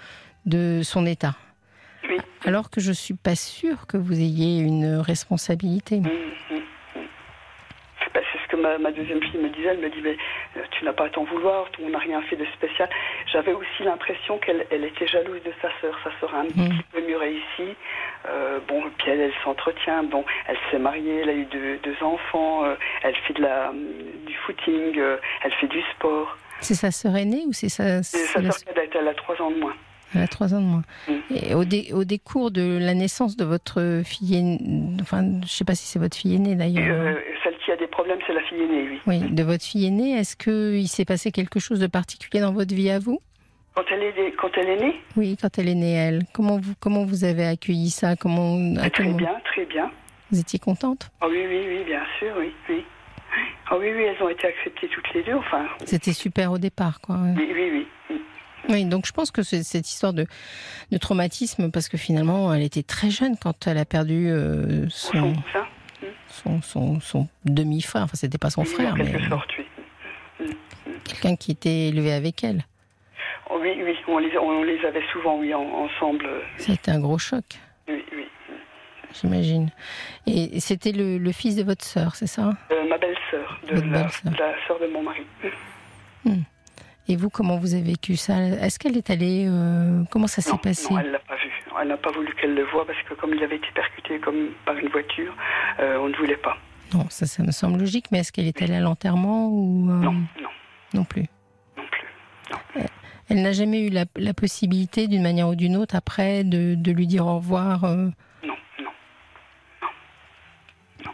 de 0.45 0.81
son 0.83 1.07
état. 1.07 1.35
Alors 2.45 2.69
que 2.69 2.79
je 2.79 2.91
suis 2.91 3.15
pas 3.15 3.35
sûre 3.35 3.87
que 3.87 3.97
vous 3.97 4.13
ayez 4.13 4.59
une 4.59 4.97
responsabilité. 4.97 6.01
Mmh, 6.01 6.03
mmh, 6.51 6.55
mmh. 6.55 7.01
Bah, 8.13 8.19
c'est 8.31 8.39
ce 8.43 8.47
que 8.49 8.57
ma, 8.57 8.91
deuxième 8.91 9.19
fille 9.23 9.41
me 9.41 9.49
disait. 9.49 9.69
Elle 9.69 9.79
me 9.79 9.89
dit 9.89 10.01
mais 10.03 10.15
euh, 10.57 10.61
tu 10.71 10.85
n'as 10.85 10.93
pas 10.93 11.05
à 11.05 11.09
t'en 11.09 11.23
vouloir, 11.23 11.65
on 11.83 11.89
n'a 11.89 11.97
rien 11.97 12.21
fait 12.23 12.35
de 12.35 12.45
spécial. 12.57 12.87
J'avais 13.33 13.53
aussi 13.53 13.83
l'impression 13.83 14.37
qu'elle 14.37 14.67
elle 14.69 14.83
était 14.83 15.07
jalouse 15.07 15.41
de 15.43 15.53
sa 15.59 15.69
sœur. 15.81 15.97
Sa 16.03 16.11
sœur 16.19 16.35
a 16.35 16.41
un 16.41 16.45
petit 16.45 16.83
peu 16.91 17.01
mieux 17.01 17.17
réussi. 17.17 17.75
Euh, 18.29 18.59
bon, 18.67 18.83
puis 18.99 19.09
elle, 19.09 19.21
elle 19.21 19.33
s'entretient. 19.43 20.03
Bon, 20.03 20.23
elle 20.47 20.57
s'est 20.69 20.79
mariée, 20.79 21.21
elle 21.23 21.29
a 21.29 21.33
eu 21.33 21.45
deux, 21.45 21.95
enfants. 22.03 22.65
Euh, 22.65 22.75
elle 23.01 23.15
fait 23.27 23.33
de 23.33 23.41
la, 23.41 23.71
du 24.27 24.35
footing, 24.45 24.99
elle 25.43 25.53
fait 25.53 25.67
du 25.67 25.81
sport. 25.95 26.37
C'est 26.61 26.75
sa 26.75 26.91
sœur 26.91 27.15
aînée 27.15 27.43
ou 27.47 27.53
c'est 27.53 27.69
sa... 27.69 28.03
C'est 28.03 28.25
sa 28.25 28.41
sœur 28.41 28.63
cadette, 28.65 28.91
elle 28.99 29.07
a 29.07 29.13
trois 29.13 29.39
ans 29.41 29.51
de 29.51 29.57
moins. 29.57 29.73
Elle 30.13 30.21
a 30.21 30.27
trois 30.27 30.53
ans 30.53 30.61
de 30.61 30.65
moins. 30.65 30.83
Mm. 31.07 31.13
Et 31.35 31.53
au, 31.53 31.99
au, 31.99 32.03
décours 32.03 32.51
de 32.51 32.77
la 32.79 32.93
naissance 32.93 33.35
de 33.35 33.43
votre 33.43 34.01
fille 34.05 34.35
aînée, 34.35 34.59
enfin, 35.01 35.21
je 35.23 35.43
ne 35.43 35.45
sais 35.45 35.65
pas 35.65 35.75
si 35.75 35.85
c'est 35.85 35.99
votre 35.99 36.15
fille 36.15 36.35
aînée 36.35 36.55
d'ailleurs. 36.55 36.95
Euh, 36.95 37.13
celle 37.43 37.57
qui 37.57 37.71
a 37.71 37.75
des 37.77 37.87
problèmes, 37.87 38.19
c'est 38.25 38.33
la 38.33 38.41
fille 38.41 38.61
aînée, 38.61 38.87
oui. 38.89 38.99
Oui, 39.07 39.19
de 39.31 39.43
votre 39.43 39.63
fille 39.63 39.85
aînée, 39.85 40.17
est-ce 40.17 40.35
qu'il 40.37 40.87
s'est 40.87 41.05
passé 41.05 41.31
quelque 41.31 41.59
chose 41.59 41.79
de 41.79 41.87
particulier 41.87 42.41
dans 42.41 42.53
votre 42.53 42.73
vie 42.73 42.89
à 42.89 42.99
vous? 42.99 43.19
Quand 43.75 43.83
elle, 43.91 44.03
est, 44.03 44.31
quand 44.37 44.51
elle 44.55 44.69
est 44.69 44.77
née? 44.81 44.95
Oui, 45.17 45.37
quand 45.41 45.59
elle 45.59 45.67
est 45.67 45.75
née, 45.75 45.93
elle. 45.93 46.21
Comment 46.33 46.57
vous, 46.57 46.73
comment 46.79 47.03
vous 47.03 47.25
avez 47.25 47.45
accueilli 47.45 47.89
ça? 47.89 48.15
Comment, 48.15 48.57
Très 48.89 49.11
bien, 49.11 49.35
très 49.43 49.65
bien. 49.65 49.91
Vous 50.31 50.39
étiez 50.39 50.59
contente? 50.59 51.09
Oh, 51.21 51.27
Oui, 51.29 51.43
oui, 51.45 51.65
oui, 51.67 51.83
bien 51.83 52.01
sûr, 52.17 52.33
oui. 52.37 52.53
oui. 52.69 52.74
Oui, 53.85 53.91
oui, 53.95 54.03
elles 54.03 54.23
ont 54.23 54.29
été 54.29 54.47
acceptées 54.47 54.87
toutes 54.87 55.13
les 55.13 55.21
deux, 55.21 55.35
enfin. 55.35 55.67
C'était 55.85 56.13
super 56.13 56.51
au 56.51 56.57
départ, 56.57 57.01
quoi. 57.01 57.17
Oui, 57.37 57.51
oui, 57.53 57.85
oui. 58.09 58.21
Oui, 58.67 58.85
donc 58.85 59.05
je 59.05 59.11
pense 59.11 59.29
que 59.29 59.43
cette 59.43 59.87
histoire 59.87 60.11
de, 60.11 60.25
de, 60.91 60.97
traumatisme, 60.97 61.69
parce 61.69 61.87
que 61.87 61.97
finalement, 61.97 62.51
elle 62.51 62.63
était 62.63 62.81
très 62.81 63.11
jeune 63.11 63.37
quand 63.37 63.67
elle 63.67 63.77
a 63.77 63.85
perdu 63.85 64.27
euh, 64.27 64.89
son, 64.89 65.33
son, 66.29 66.63
son, 66.63 66.99
son 66.99 67.27
demi-frère. 67.45 68.01
Enfin, 68.05 68.15
c'était 68.15 68.39
pas 68.39 68.49
son 68.49 68.61
oui, 68.63 68.67
frère, 68.69 68.95
mais. 68.95 69.29
Sorte, 69.29 69.51
oui. 69.59 70.55
Quelqu'un 71.03 71.35
qui 71.35 71.51
était 71.51 71.89
élevé 71.89 72.11
avec 72.11 72.43
elle. 72.43 72.65
Oh, 73.51 73.59
oui, 73.61 73.79
oui, 73.83 73.95
on 74.07 74.17
les, 74.17 74.35
on 74.35 74.63
les 74.63 74.83
avait 74.83 75.05
souvent, 75.13 75.37
oui, 75.37 75.53
en, 75.53 75.61
ensemble. 75.61 76.27
C'était 76.57 76.89
un 76.89 76.99
gros 76.99 77.19
choc. 77.19 77.45
Oui, 77.87 78.03
oui. 78.13 78.25
J'imagine. 79.21 79.69
Et 80.25 80.59
c'était 80.59 80.91
le, 80.91 81.19
le, 81.19 81.31
fils 81.31 81.55
de 81.55 81.63
votre 81.63 81.85
sœur, 81.85 82.15
c'est 82.15 82.27
ça 82.27 82.49
euh, 82.71 82.89
Ma 82.89 82.97
de 83.67 83.81
la, 83.91 84.09
sœur 84.67 84.79
de 84.79 84.87
mon 84.91 85.03
mari. 85.03 85.23
Hmm. 86.23 86.41
Et 87.07 87.15
vous, 87.15 87.29
comment 87.29 87.57
vous 87.57 87.75
avez 87.75 87.83
vécu 87.83 88.15
ça? 88.15 88.39
Est-ce 88.39 88.79
qu'elle 88.79 88.97
est 88.97 89.09
allée 89.09 89.45
euh, 89.47 90.03
Comment 90.09 90.27
ça 90.27 90.41
s'est 90.41 90.57
passé? 90.57 90.91
Non, 90.91 90.99
elle 90.99 91.11
l'a 91.11 91.19
pas 91.19 91.35
vu. 91.35 91.51
Elle 91.79 91.87
n'a 91.89 91.97
pas 91.97 92.11
voulu 92.11 92.33
qu'elle 92.33 92.55
le 92.55 92.63
voie 92.63 92.85
parce 92.85 93.01
que 93.03 93.13
comme 93.13 93.33
il 93.33 93.43
avait 93.43 93.57
été 93.57 93.67
percuté 93.75 94.19
comme 94.19 94.49
par 94.65 94.75
une 94.75 94.87
voiture, 94.89 95.35
euh, 95.79 95.97
on 95.99 96.09
ne 96.09 96.15
voulait 96.15 96.37
pas. 96.37 96.57
Non, 96.93 97.05
ça, 97.09 97.25
ça 97.25 97.43
me 97.43 97.51
semble 97.51 97.79
logique. 97.79 98.07
Mais 98.11 98.19
est-ce 98.19 98.31
qu'elle 98.31 98.47
est 98.47 98.61
allée 98.61 98.75
à 98.75 98.79
l'enterrement 98.79 99.49
ou 99.49 99.85
Non, 99.85 100.13
non. 100.13 100.49
Non 100.93 101.03
plus? 101.03 101.25
Non 101.77 101.83
plus. 101.91 102.07
Non. 102.51 102.85
Elle 103.29 103.41
n'a 103.41 103.51
jamais 103.51 103.87
eu 103.87 103.89
la, 103.89 104.05
la 104.15 104.33
possibilité, 104.33 105.07
d'une 105.07 105.23
manière 105.23 105.49
ou 105.49 105.55
d'une 105.55 105.77
autre, 105.77 105.95
après, 105.95 106.43
de, 106.43 106.75
de, 106.75 106.91
lui 106.91 107.07
dire 107.07 107.25
au 107.25 107.37
revoir 107.37 107.83
euh... 107.83 108.05
Non, 108.43 108.55
non, 108.79 108.91
non, 111.03 111.11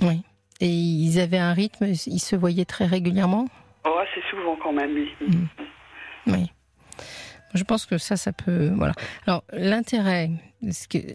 non. 0.00 0.08
Oui. 0.08 0.22
Et 0.60 0.68
ils 0.68 1.20
avaient 1.20 1.38
un 1.38 1.52
rythme, 1.52 1.86
ils 1.86 2.20
se 2.20 2.34
voyaient 2.36 2.64
très 2.64 2.86
régulièrement? 2.86 3.46
Oh, 3.84 3.96
assez 3.98 4.20
souvent 4.28 4.56
quand 4.62 4.72
même, 4.72 4.92
oui. 4.92 5.08
Mmh. 5.20 6.32
Oui. 6.32 6.52
Je 7.54 7.64
pense 7.64 7.86
que 7.86 7.98
ça, 7.98 8.16
ça 8.16 8.32
peut. 8.32 8.70
Voilà. 8.76 8.92
Alors, 9.26 9.42
l'intérêt, 9.52 10.30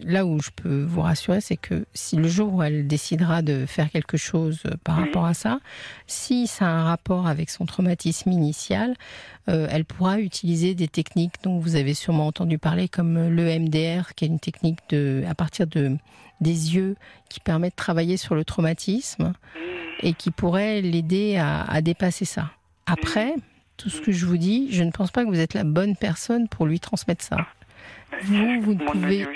là 0.02 0.26
où 0.26 0.40
je 0.40 0.50
peux 0.50 0.82
vous 0.82 1.00
rassurer, 1.02 1.40
c'est 1.40 1.56
que 1.56 1.84
si 1.94 2.16
le 2.16 2.26
jour 2.28 2.54
où 2.54 2.62
elle 2.62 2.86
décidera 2.88 3.40
de 3.42 3.66
faire 3.66 3.90
quelque 3.90 4.16
chose 4.16 4.62
par 4.82 4.98
Oui. 4.98 5.04
rapport 5.04 5.26
à 5.26 5.34
ça, 5.34 5.60
si 6.06 6.46
ça 6.46 6.66
a 6.66 6.70
un 6.70 6.84
rapport 6.84 7.26
avec 7.28 7.50
son 7.50 7.66
traumatisme 7.66 8.32
initial, 8.32 8.94
euh, 9.48 9.68
elle 9.70 9.84
pourra 9.84 10.18
utiliser 10.18 10.74
des 10.74 10.88
techniques 10.88 11.34
dont 11.42 11.58
vous 11.58 11.76
avez 11.76 11.94
sûrement 11.94 12.26
entendu 12.26 12.58
parler, 12.58 12.88
comme 12.88 13.28
le 13.28 13.58
MDR, 13.58 14.14
qui 14.16 14.24
est 14.24 14.28
une 14.28 14.40
technique 14.40 14.80
de, 14.88 15.22
à 15.28 15.34
partir 15.34 15.66
de, 15.66 15.96
des 16.40 16.74
yeux 16.74 16.96
qui 17.28 17.38
permet 17.40 17.68
de 17.70 17.74
travailler 17.76 18.16
sur 18.16 18.34
le 18.34 18.44
traumatisme 18.44 19.34
et 20.02 20.14
qui 20.14 20.30
pourrait 20.30 20.80
l'aider 20.80 21.36
à, 21.36 21.62
à 21.62 21.80
dépasser 21.80 22.24
ça. 22.24 22.50
Après, 22.86 23.34
tout 23.76 23.88
ce 23.90 24.00
que 24.00 24.12
je 24.12 24.26
vous 24.26 24.36
dis, 24.36 24.68
je 24.72 24.82
ne 24.84 24.90
pense 24.90 25.10
pas 25.10 25.24
que 25.24 25.28
vous 25.28 25.40
êtes 25.40 25.54
la 25.54 25.64
bonne 25.64 25.96
personne 25.96 26.48
pour 26.48 26.66
lui 26.66 26.80
transmettre 26.80 27.24
ça. 27.24 27.36
Vous, 28.22 28.60
vous 28.60 28.74
Mon 28.74 28.84
pouvez. 28.86 29.26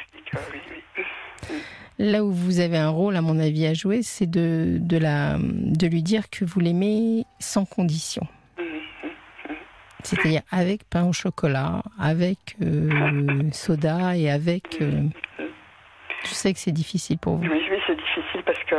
Là 1.99 2.25
où 2.25 2.30
vous 2.30 2.61
avez 2.61 2.78
un 2.78 2.90
rôle, 2.90 3.16
à 3.16 3.23
mon 3.23 3.40
avis, 3.40 3.66
à 3.66 3.75
jouer, 3.75 4.02
c'est 4.02 4.30
de, 4.30 4.78
de, 4.80 4.97
la, 4.99 5.37
de 5.40 5.87
lui 5.88 6.02
dire 6.02 6.30
que 6.30 6.45
vous 6.45 6.61
l'aimez 6.61 7.25
sans 7.40 7.64
condition. 7.64 8.22
C'est-à-dire 10.05 10.42
avec 10.53 10.85
pain 10.88 11.05
au 11.05 11.12
chocolat, 11.12 11.83
avec 11.98 12.57
euh, 12.62 13.51
soda 13.53 14.16
et 14.16 14.31
avec. 14.31 14.79
euh, 14.81 15.03
je 16.24 16.29
sais 16.29 16.53
que 16.53 16.61
c'est 16.61 16.70
difficile 16.72 17.18
pour 17.18 17.37
vous. 17.37 17.42
Oui, 17.42 17.61
oui, 17.68 17.79
c'est 17.87 17.96
difficile 17.96 18.42
parce 18.46 18.62
que 18.64 18.77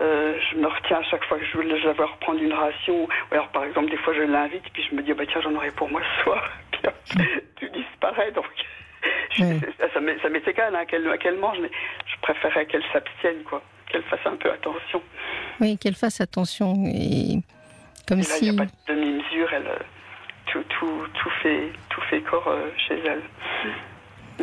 euh, 0.00 0.38
je 0.50 0.56
me 0.56 0.66
retiens 0.66 0.98
à 0.98 1.02
chaque 1.04 1.24
fois 1.24 1.38
que 1.38 1.44
je 1.44 1.52
je 1.52 1.88
vais 1.88 2.04
reprendre 2.04 2.40
une 2.42 2.52
ration. 2.52 3.04
Ou 3.04 3.08
alors, 3.30 3.48
par 3.48 3.64
exemple, 3.64 3.90
des 3.90 3.96
fois, 3.98 4.14
je 4.14 4.22
l'invite, 4.22 4.64
puis 4.72 4.82
je 4.88 4.94
me 4.94 5.02
dis, 5.02 5.12
oh, 5.12 5.14
bah, 5.16 5.24
tiens, 5.30 5.40
j'en 5.42 5.54
aurai 5.54 5.70
pour 5.72 5.88
moi 5.90 6.00
ce 6.18 6.22
soir. 6.24 6.50
Puis 6.72 7.40
tu 7.56 7.70
disparais, 7.70 8.30
donc 8.32 8.44
je- 9.30 9.42
Oui. 9.44 9.60
ça 10.20 10.28
m'est 10.28 10.46
égal 10.48 10.74
hein, 10.76 10.84
qu'elle 10.84 11.18
qu'elle 11.18 11.36
mange, 11.38 11.58
mais 11.60 11.70
je 12.06 12.20
préférerais 12.20 12.66
qu'elle 12.66 12.84
s'abstienne, 12.92 13.42
quoi. 13.44 13.62
Qu'elle 13.88 14.02
fasse 14.04 14.24
un 14.26 14.36
peu 14.36 14.50
attention. 14.50 15.00
Oui, 15.60 15.78
qu'elle 15.78 15.94
fasse 15.94 16.20
attention. 16.20 16.74
Et 16.94 17.38
comme 18.06 18.18
Et 18.18 18.22
là, 18.22 18.28
il 18.40 18.44
si. 18.46 18.50
n'y 18.50 18.56
a 18.60 18.64
pas 18.64 18.66
de 18.66 18.94
demi-mesure, 18.94 19.52
elle, 19.52 19.66
euh, 19.66 19.78
tout, 20.46 20.62
tout, 20.68 21.06
tout, 21.14 21.30
fait, 21.42 21.70
tout 21.88 22.00
fait 22.10 22.20
corps 22.20 22.48
euh, 22.48 22.68
chez 22.88 22.98
elle. 23.06 23.22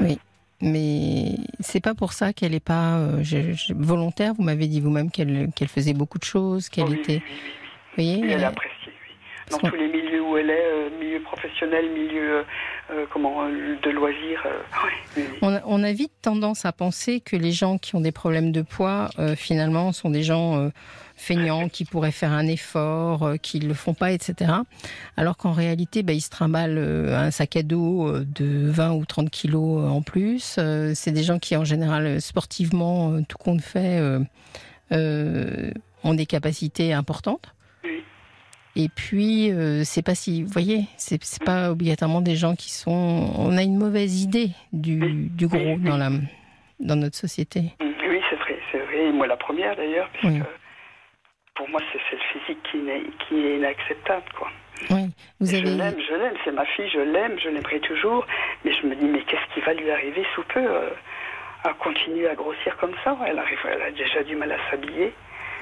Oui. 0.02 0.18
Mais 0.62 1.36
c'est 1.64 1.82
pas 1.84 1.96
pour 1.96 2.14
ça 2.14 2.34
qu'elle 2.34 2.54
est 2.54 2.64
pas 2.64 2.98
euh, 2.98 3.24
je- 3.24 3.54
je- 3.54 3.74
volontaire. 3.76 4.34
Vous 4.36 4.44
m'avez 4.44 4.68
dit 4.68 4.80
vous-même 4.82 5.10
qu'elle 5.10 5.68
faisait 5.68 5.94
beaucoup 5.94 6.20
de 6.20 6.24
choses, 6.24 6.70
qu'elle 6.70 6.86
Oui, 6.90 7.00
était. 7.00 7.14
oui, 7.14 7.24
oui, 7.24 7.40
oui. 7.44 7.60
Vous 7.98 8.04
voyez 8.22 8.34
elle 8.34 8.42
est 8.42 8.46
euh. 8.46 8.52
Dans 9.52 9.58
tous 9.60 9.76
les 9.76 9.88
milieux 9.88 10.22
où 10.24 10.38
elle 10.38 10.50
est, 10.50 10.66
euh, 10.66 10.90
milieu 11.00 11.20
professionnel, 11.22 11.90
milieu 11.92 12.46
comment, 13.12 13.44
euh, 13.44 13.76
de 13.84 13.90
loisirs. 13.90 14.44
euh, 14.46 15.22
ouais. 15.22 15.28
On 15.42 15.54
a, 15.54 15.62
on 15.66 15.84
a 15.84 15.92
vite 15.92 16.12
tendance 16.22 16.66
à 16.66 16.72
penser 16.72 17.20
que 17.20 17.36
les 17.36 17.52
gens 17.52 17.78
qui 17.78 17.96
ont 17.96 18.02
des 18.02 18.12
problèmes 18.12 18.52
de 18.52 18.62
poids, 18.62 19.10
euh, 19.20 19.36
finalement, 19.36 19.92
sont 19.92 20.10
des 20.10 20.24
gens 20.24 20.58
euh, 20.58 20.70
feignants, 21.16 21.70
qui 21.70 21.86
pourraient 21.86 22.12
faire 22.12 22.32
un 22.32 22.48
effort, 22.48 23.24
euh, 23.24 23.36
qui 23.38 23.60
ne 23.60 23.68
le 23.68 23.74
font 23.74 23.94
pas, 23.94 24.12
etc. 24.12 24.52
Alors 25.18 25.38
qu'en 25.38 25.52
réalité, 25.54 26.04
bah, 26.04 26.14
ils 26.14 26.22
se 26.22 26.30
trimballent 26.30 26.78
euh, 26.78 27.18
un 27.18 27.32
sac 27.32 27.56
à 27.56 27.64
dos 27.64 28.08
euh, 28.08 28.26
de 28.36 28.70
20 28.70 28.92
ou 28.94 29.06
30 29.06 29.30
kilos 29.30 29.84
euh, 29.84 29.88
en 29.88 30.02
plus. 30.02 30.56
Euh, 30.60 30.92
c'est 30.96 31.12
des 31.12 31.24
gens 31.24 31.40
qui, 31.40 31.56
en 31.56 31.64
général, 31.66 32.06
euh, 32.06 32.20
sportivement, 32.20 33.12
euh, 33.14 33.22
tout 33.28 33.38
compte 33.38 33.62
fait, 33.62 34.00
euh, 34.00 34.20
euh, 34.92 35.72
ont 36.04 36.14
des 36.14 36.26
capacités 36.26 36.94
importantes. 36.94 37.53
Et 38.76 38.90
puis, 38.90 39.52
euh, 39.52 39.84
c'est 39.84 40.02
pas 40.04 40.16
si, 40.16 40.42
vous 40.44 40.50
voyez, 40.52 40.86
c'est 40.98 41.20
pas 41.44 41.70
obligatoirement 41.72 42.22
des 42.22 42.36
gens 42.36 42.56
qui 42.56 42.72
sont. 42.72 43.32
On 43.38 43.56
a 43.58 43.62
une 43.62 43.78
mauvaise 43.78 44.24
idée 44.24 44.50
du, 44.72 45.30
du 45.30 45.48
gros 45.48 45.78
dans 45.78 45.98
la 45.98 46.10
dans 46.80 46.96
notre 46.96 47.16
société. 47.16 47.62
Oui, 47.82 48.20
c'est 48.30 48.36
vrai, 48.36 48.58
c'est 48.72 48.80
vrai. 48.80 49.06
Et 49.08 49.12
moi, 49.12 49.28
la 49.28 49.38
première 49.38 49.76
d'ailleurs, 49.76 50.10
Oui. 50.24 50.40
pour 51.56 51.70
moi, 51.70 51.80
c'est 51.92 52.16
le 52.16 52.22
physique 52.40 52.58
qui, 52.72 53.38
est 53.38 53.58
inacceptable, 53.58 54.26
quoi. 54.38 54.50
Oui, 54.90 55.04
vous 55.40 55.46
Je 55.46 55.58
avez. 55.58 55.70
l'aime, 55.70 55.96
je 56.10 56.14
l'aime, 56.16 56.34
c'est 56.44 56.52
ma 56.52 56.66
fille, 56.66 56.90
je 56.92 57.00
l'aime, 57.00 57.38
je 57.40 57.50
l'aimerai 57.50 57.80
toujours, 57.82 58.26
mais 58.66 58.72
je 58.74 58.88
me 58.88 58.96
dis, 58.96 59.06
mais 59.06 59.22
qu'est-ce 59.24 59.54
qui 59.54 59.62
va 59.62 59.74
lui 59.76 59.90
arriver 59.92 60.26
sous 60.36 60.44
peu 60.52 60.60
euh, 60.60 60.90
à 61.64 61.74
continuer 61.76 62.28
à 62.28 62.36
grossir 62.36 62.76
comme 62.78 62.94
ça? 63.04 63.16
Elle 63.28 63.38
arrive, 63.40 63.60
elle 63.72 63.82
a 63.84 63.92
déjà 63.92 64.24
du 64.24 64.36
mal 64.36 64.52
à 64.52 64.58
s'habiller, 64.72 65.14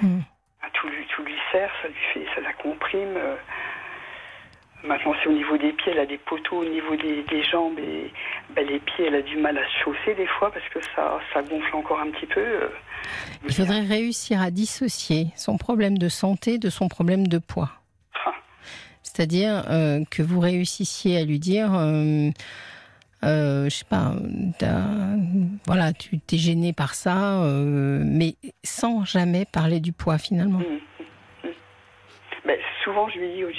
Hmm. 0.01 0.21
Tout 0.73 0.87
lui, 0.87 1.05
tout 1.15 1.23
lui 1.23 1.35
sert, 1.51 1.69
ça 1.81 1.87
lui 1.87 1.95
fait, 2.13 2.25
ça 2.35 2.41
la 2.41 2.53
comprime. 2.53 3.15
euh. 3.17 3.35
Maintenant, 4.83 5.13
c'est 5.21 5.29
au 5.29 5.33
niveau 5.33 5.57
des 5.57 5.73
pieds, 5.73 5.91
elle 5.91 5.99
a 5.99 6.05
des 6.07 6.17
poteaux 6.17 6.61
au 6.61 6.65
niveau 6.65 6.95
des, 6.95 7.21
des 7.29 7.43
jambes 7.43 7.77
et 7.77 8.11
ben, 8.55 8.65
les 8.65 8.79
pieds, 8.79 9.05
elle 9.07 9.15
a 9.15 9.21
du 9.21 9.37
mal 9.37 9.55
à 9.55 9.63
se 9.63 9.83
chausser 9.83 10.15
des 10.15 10.25
fois 10.25 10.51
parce 10.51 10.67
que 10.69 10.79
ça, 10.95 11.19
ça 11.33 11.43
gonfle 11.43 11.75
encore 11.75 11.99
un 11.99 12.09
petit 12.09 12.25
peu. 12.25 12.39
euh. 12.41 12.69
Il 13.47 13.53
faudrait 13.53 13.81
réussir 13.81 14.41
à 14.41 14.49
dissocier 14.49 15.27
son 15.35 15.57
problème 15.57 15.99
de 15.99 16.09
santé 16.09 16.57
de 16.57 16.69
son 16.71 16.87
problème 16.87 17.27
de 17.27 17.37
poids. 17.37 17.69
Ah. 18.25 18.33
C'est-à-dire 19.03 19.65
euh, 19.69 19.99
que 20.09 20.23
vous 20.23 20.39
réussissiez 20.39 21.17
à 21.19 21.25
lui 21.25 21.37
dire, 21.37 21.69
euh, 21.75 22.29
euh, 23.23 23.65
je 23.65 23.75
sais 23.75 23.85
pas, 23.85 24.13
voilà, 25.67 25.93
tu 25.93 26.19
t'es 26.19 26.37
gêné 26.37 26.73
par 26.73 26.95
ça, 26.95 27.43
euh, 27.43 28.01
mais 28.03 28.35
sans 28.63 29.05
jamais 29.05 29.45
parler 29.45 29.79
du 29.79 29.91
poids 29.93 30.17
finalement. 30.17 30.59
Mm, 30.59 30.63
mm, 30.63 31.47
mm. 31.47 31.53
Mais 32.45 32.59
souvent, 32.83 33.07
je 33.09 33.19
lui 33.19 33.33
dis, 33.33 33.43
oh, 33.43 33.51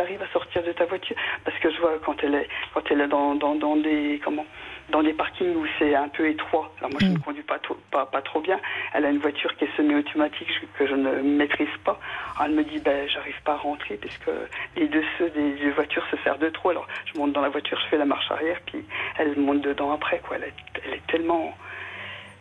JB, 0.00 0.06
t'arrives 0.06 0.22
à 0.22 0.32
sortir 0.32 0.62
de 0.62 0.72
ta 0.72 0.84
voiture 0.86 1.16
parce 1.44 1.56
que 1.58 1.70
je 1.70 1.78
vois 1.80 1.98
quand 2.04 2.22
elle 2.24 2.34
est 2.34 2.48
quand 2.74 2.82
elle 2.90 3.00
est 3.02 3.08
dans, 3.08 3.34
dans, 3.34 3.54
dans 3.54 3.76
des 3.76 4.20
comment 4.24 4.46
dans 4.90 5.02
des 5.04 5.12
parkings 5.12 5.54
où 5.54 5.64
c'est 5.78 5.94
un 5.94 6.08
peu 6.08 6.28
étroit. 6.28 6.72
Alors 6.78 6.90
moi, 6.90 6.98
je 7.00 7.06
Mm. 7.06 7.12
ne 7.14 7.18
conduis 7.18 7.42
pas, 7.44 7.58
trop- 7.60 7.78
pas 7.92 8.06
pas 8.06 8.22
trop 8.22 8.40
bien. 8.40 8.58
Elle 8.92 9.04
a 9.04 9.10
une 9.10 9.18
voiture 9.18 9.54
qui 9.56 9.64
est 9.64 9.76
semi-automatique 9.76 10.48
que 10.76 10.86
je 10.86 10.94
ne 10.94 11.20
maîtrise 11.22 11.68
pas. 11.84 11.98
Elle 12.44 12.52
me 12.52 12.64
dit, 12.64 12.78
ben 12.80 13.08
j'arrive 13.08 13.40
pas 13.44 13.52
à 13.52 13.56
rentrer 13.56 13.96
parce 13.98 14.16
que 14.18 14.30
les 14.76 14.88
deux 14.88 15.04
ceux 15.18 15.30
des, 15.30 15.52
des 15.52 15.70
voitures 15.70 16.04
se 16.10 16.16
serrent 16.24 16.38
de 16.38 16.48
trop. 16.48 16.70
Alors 16.70 16.86
je 17.06 17.18
monte 17.18 17.32
dans 17.32 17.40
la 17.42 17.50
voiture, 17.50 17.78
je 17.84 17.88
fais 17.88 17.98
la 17.98 18.04
marche 18.06 18.30
arrière, 18.30 18.58
puis 18.66 18.84
elle 19.18 19.36
monte 19.38 19.60
dedans 19.62 19.92
après. 19.92 20.18
Quoi, 20.26 20.36
elle 20.36 20.44
est, 20.44 20.54
elle 20.84 20.94
est 20.94 21.06
tellement 21.06 21.54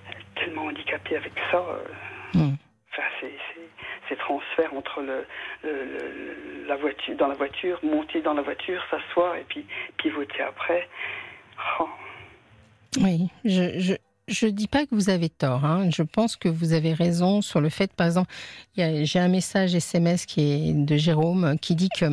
elle 0.09 0.15
est 0.21 0.43
tellement 0.45 0.65
handicapée 0.65 1.17
avec 1.17 1.33
ça. 1.51 1.57
euh. 1.57 2.37
Mm. 2.39 2.55
Enfin, 2.99 3.07
c'est- 3.21 3.37
c'est 3.55 3.61
c'est 4.09 4.17
transfert 4.17 4.73
entre 4.73 5.01
le, 5.01 5.25
la 6.67 6.75
voiture, 6.77 7.15
dans 7.15 7.27
la 7.27 7.35
voiture, 7.35 7.79
monter 7.83 8.21
dans 8.23 8.33
la 8.33 8.41
voiture, 8.41 8.81
s'asseoir 8.89 9.35
et 9.35 9.45
puis 9.47 9.65
pivoter 9.97 10.41
après. 10.41 10.87
Oh. 11.79 11.87
Oui, 13.01 13.27
je, 13.45 13.95
je 14.27 14.45
ne 14.47 14.51
dis 14.51 14.67
pas 14.67 14.85
que 14.87 14.95
vous 14.95 15.11
avez 15.11 15.29
tort. 15.29 15.63
Hein. 15.63 15.89
Je 15.95 16.01
pense 16.01 16.37
que 16.37 16.49
vous 16.49 16.73
avez 16.73 16.93
raison 16.93 17.41
sur 17.41 17.61
le 17.61 17.69
fait, 17.69 17.93
par 17.93 18.07
exemple, 18.07 18.33
j'ai 18.75 19.19
un 19.19 19.27
message 19.27 19.75
SMS 19.75 20.25
qui 20.25 20.41
est 20.41 20.73
de 20.73 20.97
Jérôme 20.97 21.57
qui 21.59 21.75
dit 21.75 21.89
que 21.89 22.05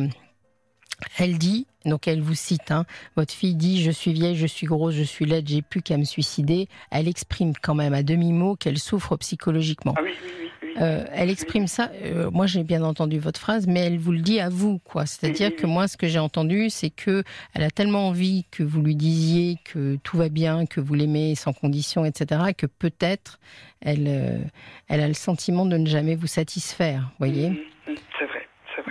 elle 1.19 1.37
dit, 1.39 1.65
donc 1.85 2.07
elle 2.07 2.21
vous 2.21 2.33
cite, 2.35 2.71
hein, 2.71 2.85
votre 3.15 3.33
fille 3.33 3.55
dit 3.55 3.83
Je 3.83 3.91
suis 3.91 4.13
vieille, 4.13 4.35
je 4.35 4.47
suis 4.47 4.65
grosse, 4.67 4.93
je 4.95 5.03
suis 5.03 5.25
laide, 5.25 5.47
j'ai 5.47 5.61
plus 5.61 5.81
qu'à 5.81 5.97
me 5.97 6.03
suicider. 6.03 6.67
Elle 6.91 7.07
exprime 7.07 7.53
quand 7.61 7.75
même 7.75 7.93
à 7.93 8.03
demi-mot 8.03 8.55
qu'elle 8.55 8.77
souffre 8.79 9.15
psychologiquement. 9.17 9.93
Ah 9.97 10.01
oui, 10.03 10.11
oui, 10.23 10.31
oui. 10.41 10.46
Euh, 10.79 11.05
elle 11.11 11.29
exprime 11.29 11.67
ça. 11.67 11.91
Euh, 12.03 12.29
moi, 12.31 12.45
j'ai 12.45 12.63
bien 12.63 12.83
entendu 12.83 13.19
votre 13.19 13.39
phrase, 13.39 13.67
mais 13.67 13.79
elle 13.81 13.97
vous 13.97 14.11
le 14.11 14.19
dit 14.19 14.39
à 14.39 14.49
vous, 14.49 14.79
quoi. 14.79 15.05
C'est-à-dire 15.05 15.55
que 15.55 15.65
moi, 15.65 15.87
ce 15.87 15.97
que 15.97 16.07
j'ai 16.07 16.19
entendu, 16.19 16.69
c'est 16.69 16.89
que 16.89 17.23
elle 17.53 17.63
a 17.63 17.71
tellement 17.71 18.07
envie 18.07 18.45
que 18.51 18.63
vous 18.63 18.81
lui 18.81 18.95
disiez 18.95 19.57
que 19.63 19.97
tout 20.03 20.17
va 20.17 20.29
bien, 20.29 20.65
que 20.65 20.79
vous 20.79 20.93
l'aimez 20.93 21.35
sans 21.35 21.53
condition, 21.53 22.05
etc., 22.05 22.51
que 22.55 22.67
peut-être 22.67 23.39
elle, 23.81 24.05
euh, 24.07 24.39
elle 24.87 25.01
a 25.01 25.07
le 25.07 25.13
sentiment 25.13 25.65
de 25.65 25.77
ne 25.77 25.87
jamais 25.87 26.15
vous 26.15 26.27
satisfaire. 26.27 27.11
Voyez. 27.19 27.65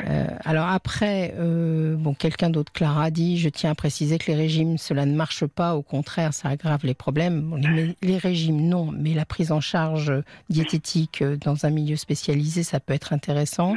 Euh, 0.04 0.26
alors 0.44 0.68
après, 0.68 1.34
euh, 1.38 1.96
bon, 1.96 2.14
quelqu'un 2.14 2.50
d'autre, 2.50 2.72
Clara, 2.72 3.10
dit, 3.10 3.38
je 3.38 3.48
tiens 3.48 3.70
à 3.70 3.74
préciser 3.74 4.18
que 4.18 4.26
les 4.26 4.36
régimes, 4.36 4.78
cela 4.78 5.06
ne 5.06 5.14
marche 5.14 5.46
pas, 5.46 5.74
au 5.74 5.82
contraire, 5.82 6.34
ça 6.34 6.48
aggrave 6.48 6.80
les 6.84 6.94
problèmes. 6.94 7.94
les, 8.02 8.18
régimes, 8.18 8.68
non, 8.68 8.90
mais 8.92 9.14
la 9.14 9.24
prise 9.24 9.52
en 9.52 9.60
charge 9.60 10.12
diététique 10.50 11.22
euh, 11.22 11.36
dans 11.36 11.66
un 11.66 11.70
milieu 11.70 11.96
spécialisé, 11.96 12.62
ça 12.62 12.80
peut 12.80 12.94
être 12.94 13.12
intéressant. 13.12 13.74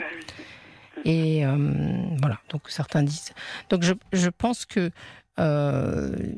Et 1.05 1.45
voilà, 2.19 2.39
donc 2.49 2.63
certains 2.67 3.03
disent. 3.03 3.31
Donc 3.69 3.83
je, 3.83 3.93
je 4.11 4.27
pense 4.29 4.65
que 4.65 4.91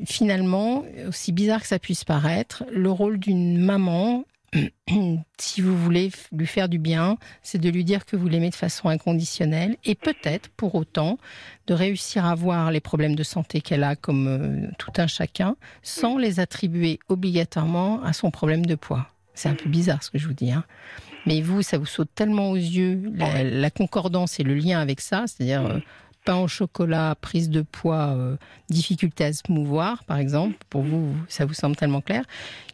finalement, 0.06 0.84
aussi 1.08 1.32
bizarre 1.32 1.60
que 1.60 1.66
ça 1.66 1.80
puisse 1.80 2.04
paraître, 2.04 2.62
le 2.70 2.88
rôle 2.88 3.18
d'une 3.18 3.58
maman, 3.58 4.24
si 5.38 5.60
vous 5.60 5.76
voulez 5.76 6.10
lui 6.32 6.46
faire 6.46 6.68
du 6.68 6.78
bien, 6.78 7.16
c'est 7.42 7.58
de 7.58 7.68
lui 7.70 7.84
dire 7.84 8.04
que 8.04 8.16
vous 8.16 8.28
l'aimez 8.28 8.50
de 8.50 8.54
façon 8.54 8.88
inconditionnelle 8.88 9.76
et 9.84 9.94
peut-être 9.94 10.48
pour 10.50 10.74
autant 10.74 11.18
de 11.66 11.74
réussir 11.74 12.24
à 12.26 12.34
voir 12.34 12.70
les 12.70 12.80
problèmes 12.80 13.14
de 13.14 13.22
santé 13.22 13.60
qu'elle 13.60 13.84
a 13.84 13.96
comme 13.96 14.26
euh, 14.28 14.70
tout 14.78 14.92
un 14.98 15.06
chacun 15.06 15.56
sans 15.82 16.18
les 16.18 16.40
attribuer 16.40 16.98
obligatoirement 17.08 18.02
à 18.02 18.12
son 18.12 18.30
problème 18.30 18.66
de 18.66 18.74
poids. 18.74 19.08
C'est 19.34 19.48
un 19.48 19.54
peu 19.54 19.70
bizarre 19.70 20.02
ce 20.02 20.10
que 20.10 20.18
je 20.18 20.26
vous 20.26 20.34
dis. 20.34 20.52
Hein. 20.52 20.64
Mais 21.24 21.40
vous, 21.40 21.62
ça 21.62 21.78
vous 21.78 21.86
saute 21.86 22.10
tellement 22.14 22.50
aux 22.50 22.56
yeux, 22.56 23.10
la, 23.14 23.70
concordance 23.70 24.38
et 24.40 24.42
le 24.42 24.54
lien 24.54 24.80
avec 24.80 25.00
ça, 25.00 25.24
c'est-à-dire 25.26 25.64
euh, 25.64 25.78
pain 26.24 26.36
au 26.36 26.48
chocolat, 26.48 27.16
prise 27.20 27.50
de 27.50 27.62
poids, 27.62 28.14
euh, 28.16 28.36
difficulté 28.68 29.24
à 29.24 29.32
se 29.32 29.42
mouvoir, 29.50 30.04
par 30.04 30.18
exemple, 30.18 30.56
pour 30.70 30.82
vous, 30.82 31.14
ça 31.28 31.44
vous 31.44 31.54
semble 31.54 31.76
tellement 31.76 32.00
clair, 32.00 32.24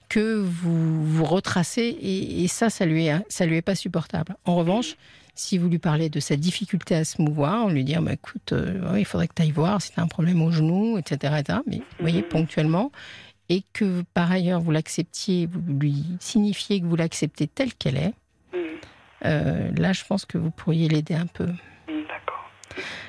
que 0.09 0.41
vous 0.41 1.05
vous 1.05 1.25
retracez 1.25 1.97
et, 2.01 2.49
ça, 2.49 2.71
ça 2.71 2.87
lui, 2.87 3.07
est, 3.07 3.25
ça 3.29 3.47
lui 3.47 3.57
est 3.57 3.63
pas 3.63 3.75
supportable. 3.75 4.37
En 4.45 4.57
revanche, 4.57 4.97
si 5.35 5.59
vous 5.59 5.69
lui 5.69 5.79
parlez 5.79 6.09
de 6.09 6.21
sa 6.21 6.37
difficulté 6.37 6.95
à 6.95 7.05
se 7.05 7.23
mouvoir, 7.23 7.67
on 7.67 7.69
lui 7.69 7.85
dit, 7.85 7.95
bah, 7.95 8.13
écoute, 8.13 8.53
euh, 8.53 8.97
il 8.99 9.05
faudrait 9.05 9.29
que 9.29 9.35
tu 9.35 9.43
ailles 9.43 9.53
voir 9.53 9.81
si 9.81 9.93
tu 9.93 10.01
as 10.01 10.03
un 10.03 10.09
problème 10.09 10.43
au 10.43 10.51
genou, 10.51 10.99
etc., 10.99 11.35
etc. 11.39 11.61
Mais 11.67 11.77
vous 11.77 11.83
voyez, 12.01 12.23
ponctuellement, 12.23 12.91
et 13.49 13.63
que 13.73 14.03
par 14.15 14.31
ailleurs 14.31 14.61
vous 14.61 14.71
l'acceptiez, 14.71 15.47
vous 15.47 15.61
lui 15.73 16.05
signifiez 16.21 16.81
que 16.81 16.87
vous 16.87 16.97
l'acceptez 16.97 17.47
telle 17.47 17.75
qu'elle 17.75 17.97
est, 17.97 18.15
mhm. 18.53 18.61
euh, 19.27 19.71
là, 19.77 19.93
je 19.93 20.05
pense 20.05 20.25
que 20.25 20.39
vous 20.39 20.51
pourriez 20.51 20.89
l'aider 20.89 21.15
un 21.15 21.27
peu. 21.27 21.49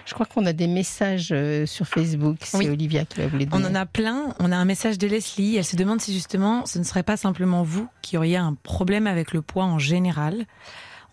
Je 0.05 0.13
crois 0.13 0.25
qu'on 0.25 0.45
a 0.45 0.53
des 0.53 0.67
messages 0.67 1.29
euh, 1.31 1.65
sur 1.65 1.87
Facebook. 1.87 2.37
C'est 2.43 2.69
Olivia 2.69 3.05
qui 3.05 3.21
va 3.21 3.27
vous 3.27 3.37
les 3.37 3.45
donner. 3.45 3.65
On 3.65 3.69
en 3.69 3.75
a 3.75 3.85
plein. 3.85 4.33
On 4.39 4.51
a 4.51 4.55
un 4.57 4.65
message 4.65 4.97
de 4.97 5.07
Leslie. 5.07 5.57
Elle 5.57 5.65
se 5.65 5.75
demande 5.75 6.01
si 6.01 6.13
justement 6.13 6.65
ce 6.65 6.79
ne 6.79 6.83
serait 6.83 7.03
pas 7.03 7.17
simplement 7.17 7.63
vous 7.63 7.87
qui 8.01 8.17
auriez 8.17 8.37
un 8.37 8.55
problème 8.55 9.07
avec 9.07 9.33
le 9.33 9.41
poids 9.41 9.65
en 9.65 9.79
général. 9.79 10.45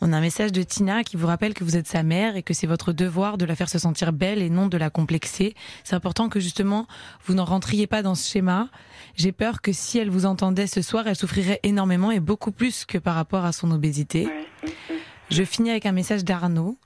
On 0.01 0.13
a 0.13 0.19
un 0.19 0.21
message 0.21 0.53
de 0.53 0.63
Tina 0.63 1.05
qui 1.05 1.17
vous 1.17 1.27
rappelle 1.27 1.55
que 1.55 1.65
vous 1.65 1.77
êtes 1.77 1.87
sa 1.87 2.03
mère 2.03 2.37
et 2.37 2.43
que 2.43 2.53
c'est 2.53 2.67
votre 2.67 2.93
devoir 2.93 3.39
de 3.39 3.47
la 3.47 3.57
faire 3.57 3.71
se 3.71 3.79
sentir 3.79 4.13
belle 4.13 4.43
et 4.43 4.51
non 4.51 4.67
de 4.67 4.77
la 4.77 4.91
complexer. 4.91 5.55
C'est 5.85 5.97
important 5.97 6.29
que 6.29 6.39
justement 6.39 6.87
vous 7.25 7.35
n'en 7.35 7.47
rentriez 7.47 7.87
pas 7.87 8.03
dans 8.03 8.15
ce 8.15 8.29
schéma. 8.29 8.69
J'ai 9.15 9.33
peur 9.33 9.63
que 9.63 9.73
si 9.73 9.99
elle 9.99 10.11
vous 10.11 10.27
entendait 10.27 10.67
ce 10.67 10.83
soir, 10.83 11.07
elle 11.07 11.17
souffrirait 11.17 11.61
énormément 11.63 12.11
et 12.11 12.21
beaucoup 12.21 12.53
plus 12.53 12.85
que 12.85 12.99
par 12.99 13.15
rapport 13.15 13.47
à 13.47 13.53
son 13.53 13.71
obésité. 13.71 14.29
Je 15.31 15.43
finis 15.43 15.71
avec 15.71 15.87
un 15.87 15.93
message 15.93 16.25
d'Arnaud 16.25 16.79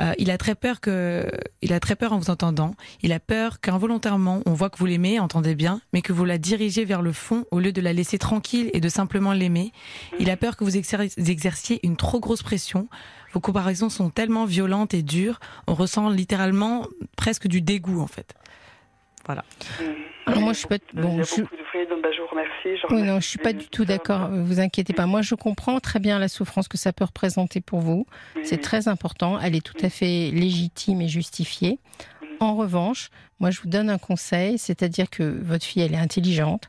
euh, 0.00 0.12
il 0.18 0.30
a 0.30 0.38
très 0.38 0.54
peur 0.54 0.80
que, 0.80 1.26
il 1.62 1.72
a 1.72 1.80
très 1.80 1.96
peur 1.96 2.12
en 2.12 2.18
vous 2.18 2.30
entendant. 2.30 2.74
Il 3.02 3.12
a 3.12 3.20
peur 3.20 3.60
qu'involontairement, 3.60 4.42
on 4.46 4.52
voit 4.52 4.70
que 4.70 4.78
vous 4.78 4.86
l'aimez, 4.86 5.20
entendez 5.20 5.54
bien, 5.54 5.80
mais 5.92 6.02
que 6.02 6.12
vous 6.12 6.24
la 6.24 6.38
dirigez 6.38 6.84
vers 6.84 7.02
le 7.02 7.12
fond 7.12 7.44
au 7.50 7.60
lieu 7.60 7.72
de 7.72 7.80
la 7.80 7.92
laisser 7.92 8.18
tranquille 8.18 8.70
et 8.72 8.80
de 8.80 8.88
simplement 8.88 9.32
l'aimer. 9.32 9.72
Il 10.18 10.30
a 10.30 10.36
peur 10.36 10.56
que 10.56 10.64
vous 10.64 10.76
exerciez 10.76 11.80
une 11.82 11.96
trop 11.96 12.20
grosse 12.20 12.42
pression. 12.42 12.88
Vos 13.32 13.40
comparaisons 13.40 13.88
sont 13.88 14.10
tellement 14.10 14.44
violentes 14.44 14.94
et 14.94 15.02
dures, 15.02 15.40
on 15.66 15.74
ressent 15.74 16.08
littéralement 16.08 16.86
presque 17.16 17.48
du 17.48 17.60
dégoût 17.60 18.00
en 18.00 18.06
fait. 18.06 18.34
Voilà. 19.26 19.44
Alors 20.26 20.40
moi 20.40 20.52
je 20.52 20.58
suis 20.58 20.68
pas 20.68 20.78
bon, 20.92 21.22
je... 21.22 21.42
Bah, 21.88 22.08
je 22.14 22.20
vous 22.20 22.28
remercie. 22.28 22.82
oui, 22.90 23.02
non, 23.02 23.20
je 23.20 23.26
suis 23.26 23.38
pas 23.38 23.52
du 23.52 23.68
tout 23.68 23.84
d'accord. 23.84 24.28
Vous 24.30 24.60
inquiétez 24.60 24.92
pas. 24.92 25.06
Moi, 25.06 25.22
je 25.22 25.34
comprends 25.34 25.80
très 25.80 25.98
bien 25.98 26.18
la 26.18 26.28
souffrance 26.28 26.68
que 26.68 26.78
ça 26.78 26.92
peut 26.92 27.04
représenter 27.04 27.60
pour 27.60 27.80
vous. 27.80 28.06
C'est 28.42 28.60
très 28.60 28.88
important. 28.88 29.38
Elle 29.40 29.54
est 29.54 29.64
tout 29.64 29.76
à 29.82 29.88
fait 29.88 30.30
légitime 30.30 31.00
et 31.00 31.08
justifiée. 31.08 31.78
En 32.40 32.54
revanche, 32.54 33.10
moi, 33.40 33.50
je 33.50 33.60
vous 33.60 33.68
donne 33.68 33.90
un 33.90 33.98
conseil, 33.98 34.58
c'est-à-dire 34.58 35.10
que 35.10 35.22
votre 35.22 35.64
fille, 35.64 35.82
elle 35.82 35.94
est 35.94 35.98
intelligente. 35.98 36.68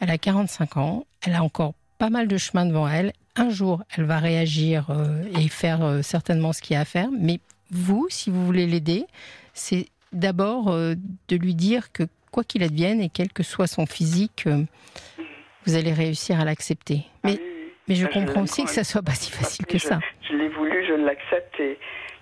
Elle 0.00 0.10
a 0.10 0.18
45 0.18 0.76
ans. 0.76 1.06
Elle 1.24 1.34
a 1.34 1.42
encore 1.42 1.74
pas 1.98 2.10
mal 2.10 2.28
de 2.28 2.36
chemin 2.36 2.66
devant 2.66 2.88
elle. 2.88 3.12
Un 3.36 3.50
jour, 3.50 3.82
elle 3.96 4.04
va 4.04 4.18
réagir 4.18 4.90
euh, 4.90 5.22
et 5.38 5.48
faire 5.48 5.82
euh, 5.82 6.02
certainement 6.02 6.52
ce 6.52 6.62
qu'il 6.62 6.74
y 6.74 6.76
a 6.76 6.80
à 6.80 6.84
faire. 6.84 7.08
Mais 7.18 7.40
vous, 7.70 8.06
si 8.10 8.30
vous 8.30 8.44
voulez 8.44 8.66
l'aider, 8.66 9.06
c'est 9.52 9.88
d'abord 10.12 10.68
euh, 10.68 10.94
de 11.28 11.36
lui 11.36 11.54
dire 11.54 11.92
que 11.92 12.04
quoi 12.30 12.44
qu'il 12.44 12.62
advienne 12.62 13.00
et 13.00 13.08
quel 13.08 13.32
que 13.32 13.42
soit 13.42 13.66
son 13.66 13.86
physique, 13.86 14.44
euh, 14.46 14.64
vous 15.66 15.74
allez 15.74 15.92
réussir 15.92 16.40
à 16.40 16.44
l'accepter. 16.44 17.04
Ah 17.22 17.28
mais, 17.28 17.40
mais 17.88 17.94
je 17.94 18.06
comprends 18.06 18.42
aussi 18.42 18.64
que 18.64 18.70
ça 18.70 18.84
soit 18.84 19.02
pas 19.02 19.14
si 19.14 19.30
facile 19.30 19.66
que 19.66 19.78
ça. 19.78 20.00
Je 20.28 20.36
l'ai 20.36 20.48
voulu, 20.48 20.84
je 20.86 20.94
l'accepte 20.94 21.58
et 21.60 21.78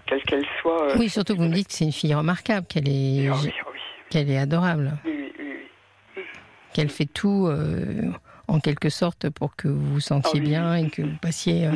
quelle 0.07 0.23
qu'elle 0.23 0.47
soit. 0.61 0.90
Euh, 0.93 0.97
oui, 0.99 1.09
surtout 1.09 1.35
que 1.35 1.38
vous 1.38 1.49
me 1.49 1.55
dites 1.55 1.69
que 1.69 1.75
c'est 1.75 1.85
une 1.85 1.93
fille 1.93 2.14
remarquable, 2.14 2.67
qu'elle 2.67 2.88
est, 2.88 3.29
ah 3.29 3.37
qu'elle 4.11 4.31
est 4.31 4.38
adorable, 4.38 4.93
qu'elle 6.73 6.90
fait 6.90 7.07
tout 7.07 7.47
euh, 7.49 8.11
en 8.49 8.61
quelque 8.61 8.90
sorte 8.90 9.31
pour 9.31 9.57
que 9.57 9.69
vous 9.69 9.95
vous 9.95 10.01
sentiez 10.01 10.40
ah 10.43 10.45
bien 10.45 10.75
et 10.77 10.88
que 10.88 11.03
vous 11.03 11.17
passiez. 11.21 11.69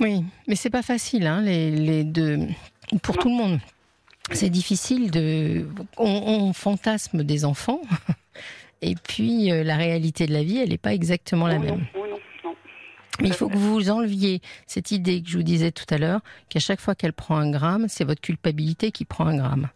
Oui, 0.00 0.24
mais 0.46 0.56
c'est 0.56 0.70
pas 0.70 0.82
facile, 0.82 1.26
hein, 1.26 1.40
les, 1.40 1.70
les 1.70 2.04
deux, 2.04 2.38
pour 3.02 3.16
tout 3.16 3.28
le 3.28 3.34
monde 3.34 3.60
c'est 4.32 4.50
difficile 4.50 5.10
de. 5.10 5.66
On, 5.96 6.52
fantasme 6.52 7.22
des 7.22 7.44
enfants, 7.44 7.80
et 8.82 8.94
puis 8.94 9.52
euh, 9.52 9.62
la 9.62 9.76
réalité 9.76 10.26
de 10.26 10.32
la 10.32 10.42
vie, 10.42 10.58
elle 10.58 10.70
n'est 10.70 10.78
pas 10.78 10.94
exactement 10.94 11.46
la 11.46 11.58
même. 11.58 11.86
Mais 13.20 13.28
il 13.28 13.34
faut 13.34 13.48
que 13.48 13.56
vous 13.56 13.88
enleviez 13.88 14.42
cette 14.66 14.90
idée 14.90 15.22
que 15.22 15.28
je 15.30 15.38
vous 15.38 15.42
disais 15.42 15.72
tout 15.72 15.86
à 15.88 15.96
l'heure, 15.96 16.20
qu'à 16.50 16.60
chaque 16.60 16.80
fois 16.80 16.94
qu'elle 16.94 17.14
prend 17.14 17.36
un 17.36 17.50
gramme, 17.50 17.86
c'est 17.88 18.04
votre 18.04 18.20
culpabilité 18.20 18.92
qui 18.92 19.06
prend 19.06 19.26
un 19.26 19.36
gramme. 19.36 19.68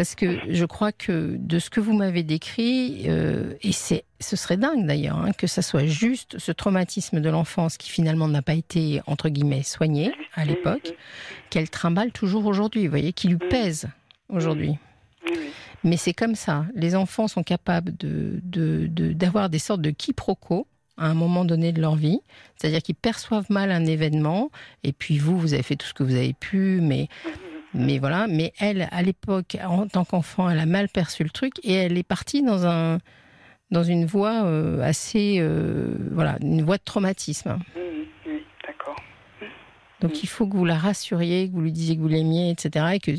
Parce 0.00 0.14
que 0.14 0.38
je 0.48 0.64
crois 0.64 0.92
que 0.92 1.36
de 1.38 1.58
ce 1.58 1.68
que 1.68 1.78
vous 1.78 1.92
m'avez 1.92 2.22
décrit, 2.22 3.02
euh, 3.04 3.52
et 3.60 3.72
c'est, 3.72 4.06
ce 4.18 4.34
serait 4.34 4.56
dingue 4.56 4.86
d'ailleurs, 4.86 5.18
hein, 5.18 5.32
que 5.36 5.46
ça 5.46 5.60
soit 5.60 5.84
juste 5.84 6.38
ce 6.38 6.52
traumatisme 6.52 7.20
de 7.20 7.28
l'enfance 7.28 7.76
qui 7.76 7.90
finalement 7.90 8.26
n'a 8.26 8.40
pas 8.40 8.54
été, 8.54 9.02
entre 9.06 9.28
guillemets, 9.28 9.62
soigné 9.62 10.14
à 10.36 10.46
l'époque, 10.46 10.94
qu'elle 11.50 11.68
trimballe 11.68 12.12
toujours 12.12 12.46
aujourd'hui, 12.46 12.84
vous 12.84 12.88
voyez, 12.88 13.12
qui 13.12 13.28
lui 13.28 13.36
pèse 13.36 13.90
aujourd'hui. 14.30 14.78
Mais 15.84 15.98
c'est 15.98 16.14
comme 16.14 16.34
ça. 16.34 16.64
Les 16.74 16.96
enfants 16.96 17.28
sont 17.28 17.42
capables 17.42 17.94
de, 17.98 18.40
d'avoir 19.12 19.50
des 19.50 19.58
sortes 19.58 19.82
de 19.82 19.90
quiproquos 19.90 20.66
à 20.96 21.08
un 21.08 21.14
moment 21.14 21.44
donné 21.44 21.72
de 21.72 21.80
leur 21.82 21.96
vie. 21.96 22.20
C'est-à-dire 22.56 22.80
qu'ils 22.80 22.94
perçoivent 22.94 23.50
mal 23.52 23.70
un 23.70 23.84
événement, 23.84 24.50
et 24.82 24.94
puis 24.94 25.18
vous, 25.18 25.38
vous 25.38 25.52
avez 25.52 25.62
fait 25.62 25.76
tout 25.76 25.86
ce 25.86 25.92
que 25.92 26.04
vous 26.04 26.14
avez 26.14 26.32
pu, 26.32 26.80
mais 26.80 27.08
mais 27.72 27.98
voilà, 27.98 28.26
mais 28.26 28.52
elle, 28.58 28.88
à 28.90 29.02
l'époque, 29.02 29.56
en 29.64 29.86
tant 29.86 30.04
qu'enfant, 30.04 30.50
elle 30.50 30.58
a 30.58 30.66
mal 30.66 30.88
perçu 30.88 31.22
le 31.22 31.30
truc 31.30 31.54
et 31.62 31.74
elle 31.74 31.96
est 31.96 32.02
partie 32.02 32.42
dans 32.42 32.66
un 32.66 32.98
dans 33.70 33.84
une 33.84 34.04
voie 34.04 34.44
euh, 34.44 34.82
assez 34.82 35.36
euh, 35.38 35.94
voilà, 36.10 36.36
une 36.40 36.62
voie 36.62 36.76
de 36.76 36.82
traumatisme. 36.82 37.58
Oui, 37.76 38.08
oui 38.26 38.42
d'accord. 38.66 38.96
Donc 40.00 40.24
il 40.24 40.28
faut 40.28 40.48
que 40.48 40.56
vous 40.56 40.64
la 40.64 40.76
rassuriez, 40.76 41.48
que 41.48 41.52
vous 41.52 41.60
lui 41.60 41.70
disiez 41.70 41.96
que 41.96 42.00
vous 42.00 42.08
l'aimiez, 42.08 42.50
etc. 42.50 42.86
Et 42.94 42.98
que 42.98 43.12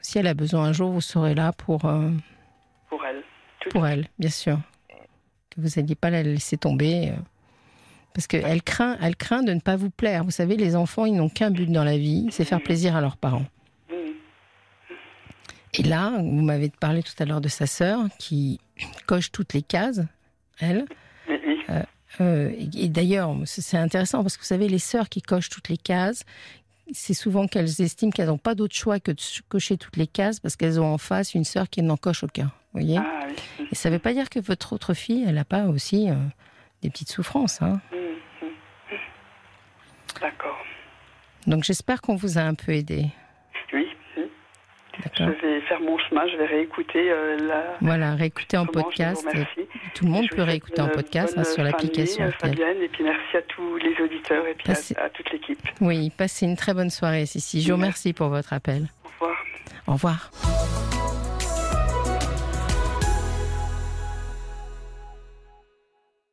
si 0.00 0.18
elle 0.18 0.26
a 0.26 0.34
besoin 0.34 0.64
un 0.64 0.72
jour, 0.72 0.90
vous 0.90 1.02
serez 1.02 1.34
là 1.34 1.52
pour 1.52 1.84
euh, 1.84 2.10
pour 2.88 3.04
elle. 3.04 3.22
pour 3.70 3.86
elle, 3.86 4.06
bien 4.18 4.30
sûr. 4.30 4.58
Que 5.50 5.60
vous 5.60 5.68
n'alliez 5.76 5.96
pas 5.96 6.08
la 6.08 6.22
laisser 6.22 6.56
tomber 6.56 7.12
Parce 8.14 8.26
qu'elle 8.26 8.62
craint, 8.62 8.96
elle 9.02 9.16
craint 9.16 9.42
de 9.42 9.52
ne 9.52 9.60
pas 9.60 9.76
vous 9.76 9.90
plaire. 9.90 10.24
Vous 10.24 10.30
savez, 10.30 10.56
les 10.56 10.76
enfants, 10.76 11.04
ils 11.04 11.14
n'ont 11.14 11.28
qu'un 11.28 11.50
but 11.50 11.70
dans 11.70 11.84
la 11.84 11.98
vie, 11.98 12.28
c'est 12.30 12.46
faire 12.46 12.62
plaisir 12.62 12.96
à 12.96 13.02
leurs 13.02 13.18
parents. 13.18 13.44
Et 15.78 15.82
là, 15.84 16.12
vous 16.18 16.42
m'avez 16.42 16.70
parlé 16.70 17.02
tout 17.02 17.14
à 17.20 17.24
l'heure 17.24 17.40
de 17.40 17.48
sa 17.48 17.66
sœur 17.66 18.04
qui 18.18 18.60
coche 19.06 19.30
toutes 19.30 19.54
les 19.54 19.62
cases, 19.62 20.00
elle. 20.58 20.86
Oui, 21.28 21.36
oui. 21.46 21.58
Euh, 22.20 22.50
et 22.50 22.84
et 22.84 22.88
d'ailleurs, 22.88 23.34
c'est 23.44 23.76
intéressant 23.76 24.22
parce 24.22 24.36
que 24.36 24.42
vous 24.42 24.46
savez, 24.46 24.68
les 24.68 24.78
sœurs 24.78 25.08
qui 25.08 25.22
cochent 25.22 25.50
toutes 25.50 25.68
les 25.68 25.76
cases, 25.76 26.24
c'est 26.92 27.14
souvent 27.14 27.46
qu'elles 27.46 27.80
estiment 27.80 28.10
qu'elles 28.10 28.28
n'ont 28.28 28.38
pas 28.38 28.54
d'autre 28.54 28.74
choix 28.74 28.98
que 28.98 29.12
de 29.12 29.20
cocher 29.48 29.76
toutes 29.76 29.96
les 29.96 30.06
cases 30.06 30.40
parce 30.40 30.56
qu'elles 30.56 30.80
ont 30.80 30.92
en 30.92 30.98
face 30.98 31.34
une 31.34 31.44
sœur 31.44 31.68
qui 31.68 31.82
n'en 31.82 31.96
coche 31.96 32.24
aucun. 32.24 32.50
Vous 32.72 32.80
voyez 32.80 32.98
Ah 32.98 33.26
oui. 33.28 33.68
Et 33.70 33.74
ça 33.74 33.90
ne 33.90 33.94
veut 33.94 34.00
pas 34.00 34.14
dire 34.14 34.30
que 34.30 34.40
votre 34.40 34.72
autre 34.72 34.94
fille, 34.94 35.24
elle 35.28 35.34
n'a 35.34 35.44
pas 35.44 35.66
aussi 35.66 36.10
euh, 36.10 36.14
des 36.82 36.90
petites 36.90 37.10
souffrances. 37.10 37.62
Hein. 37.62 37.80
Mm, 37.92 38.46
mm. 38.46 38.50
D'accord. 40.20 40.58
Donc 41.46 41.64
j'espère 41.64 42.00
qu'on 42.00 42.16
vous 42.16 42.38
a 42.38 42.42
un 42.42 42.54
peu 42.54 42.72
aidé. 42.72 43.10
Je 45.18 45.24
vais 45.24 45.60
faire 45.62 45.80
mon 45.80 45.96
chemin, 45.98 46.26
je 46.28 46.36
vais 46.36 46.46
réécouter 46.46 47.10
euh, 47.10 47.36
la. 47.46 47.76
Voilà, 47.80 48.14
réécoutez 48.14 48.56
en 48.56 48.66
podcast. 48.66 49.26
Tout 49.94 50.04
le 50.04 50.10
monde 50.10 50.28
peut 50.28 50.42
réécouter 50.42 50.80
en 50.80 50.88
podcast 50.88 51.34
hein, 51.36 51.44
sur 51.44 51.62
l'application. 51.62 52.30
Fabienne, 52.40 52.76
et 52.82 52.88
puis 52.88 53.04
merci 53.04 53.36
à 53.36 53.42
tous 53.42 53.76
les 53.76 53.94
auditeurs 54.02 54.46
et 54.46 54.54
puis 54.54 54.64
Passez- 54.66 54.96
à, 54.96 55.04
à 55.04 55.08
toute 55.10 55.30
l'équipe. 55.32 55.60
Oui, 55.80 56.10
passez 56.10 56.46
une 56.46 56.56
très 56.56 56.74
bonne 56.74 56.90
soirée, 56.90 57.26
Sissi. 57.26 57.62
Je 57.62 57.68
vous 57.72 57.76
remercie 57.76 58.12
pour 58.12 58.28
votre 58.28 58.52
appel. 58.52 58.86
Au 59.04 59.08
revoir. 59.24 59.36
Au 59.86 59.92
revoir. 59.92 60.87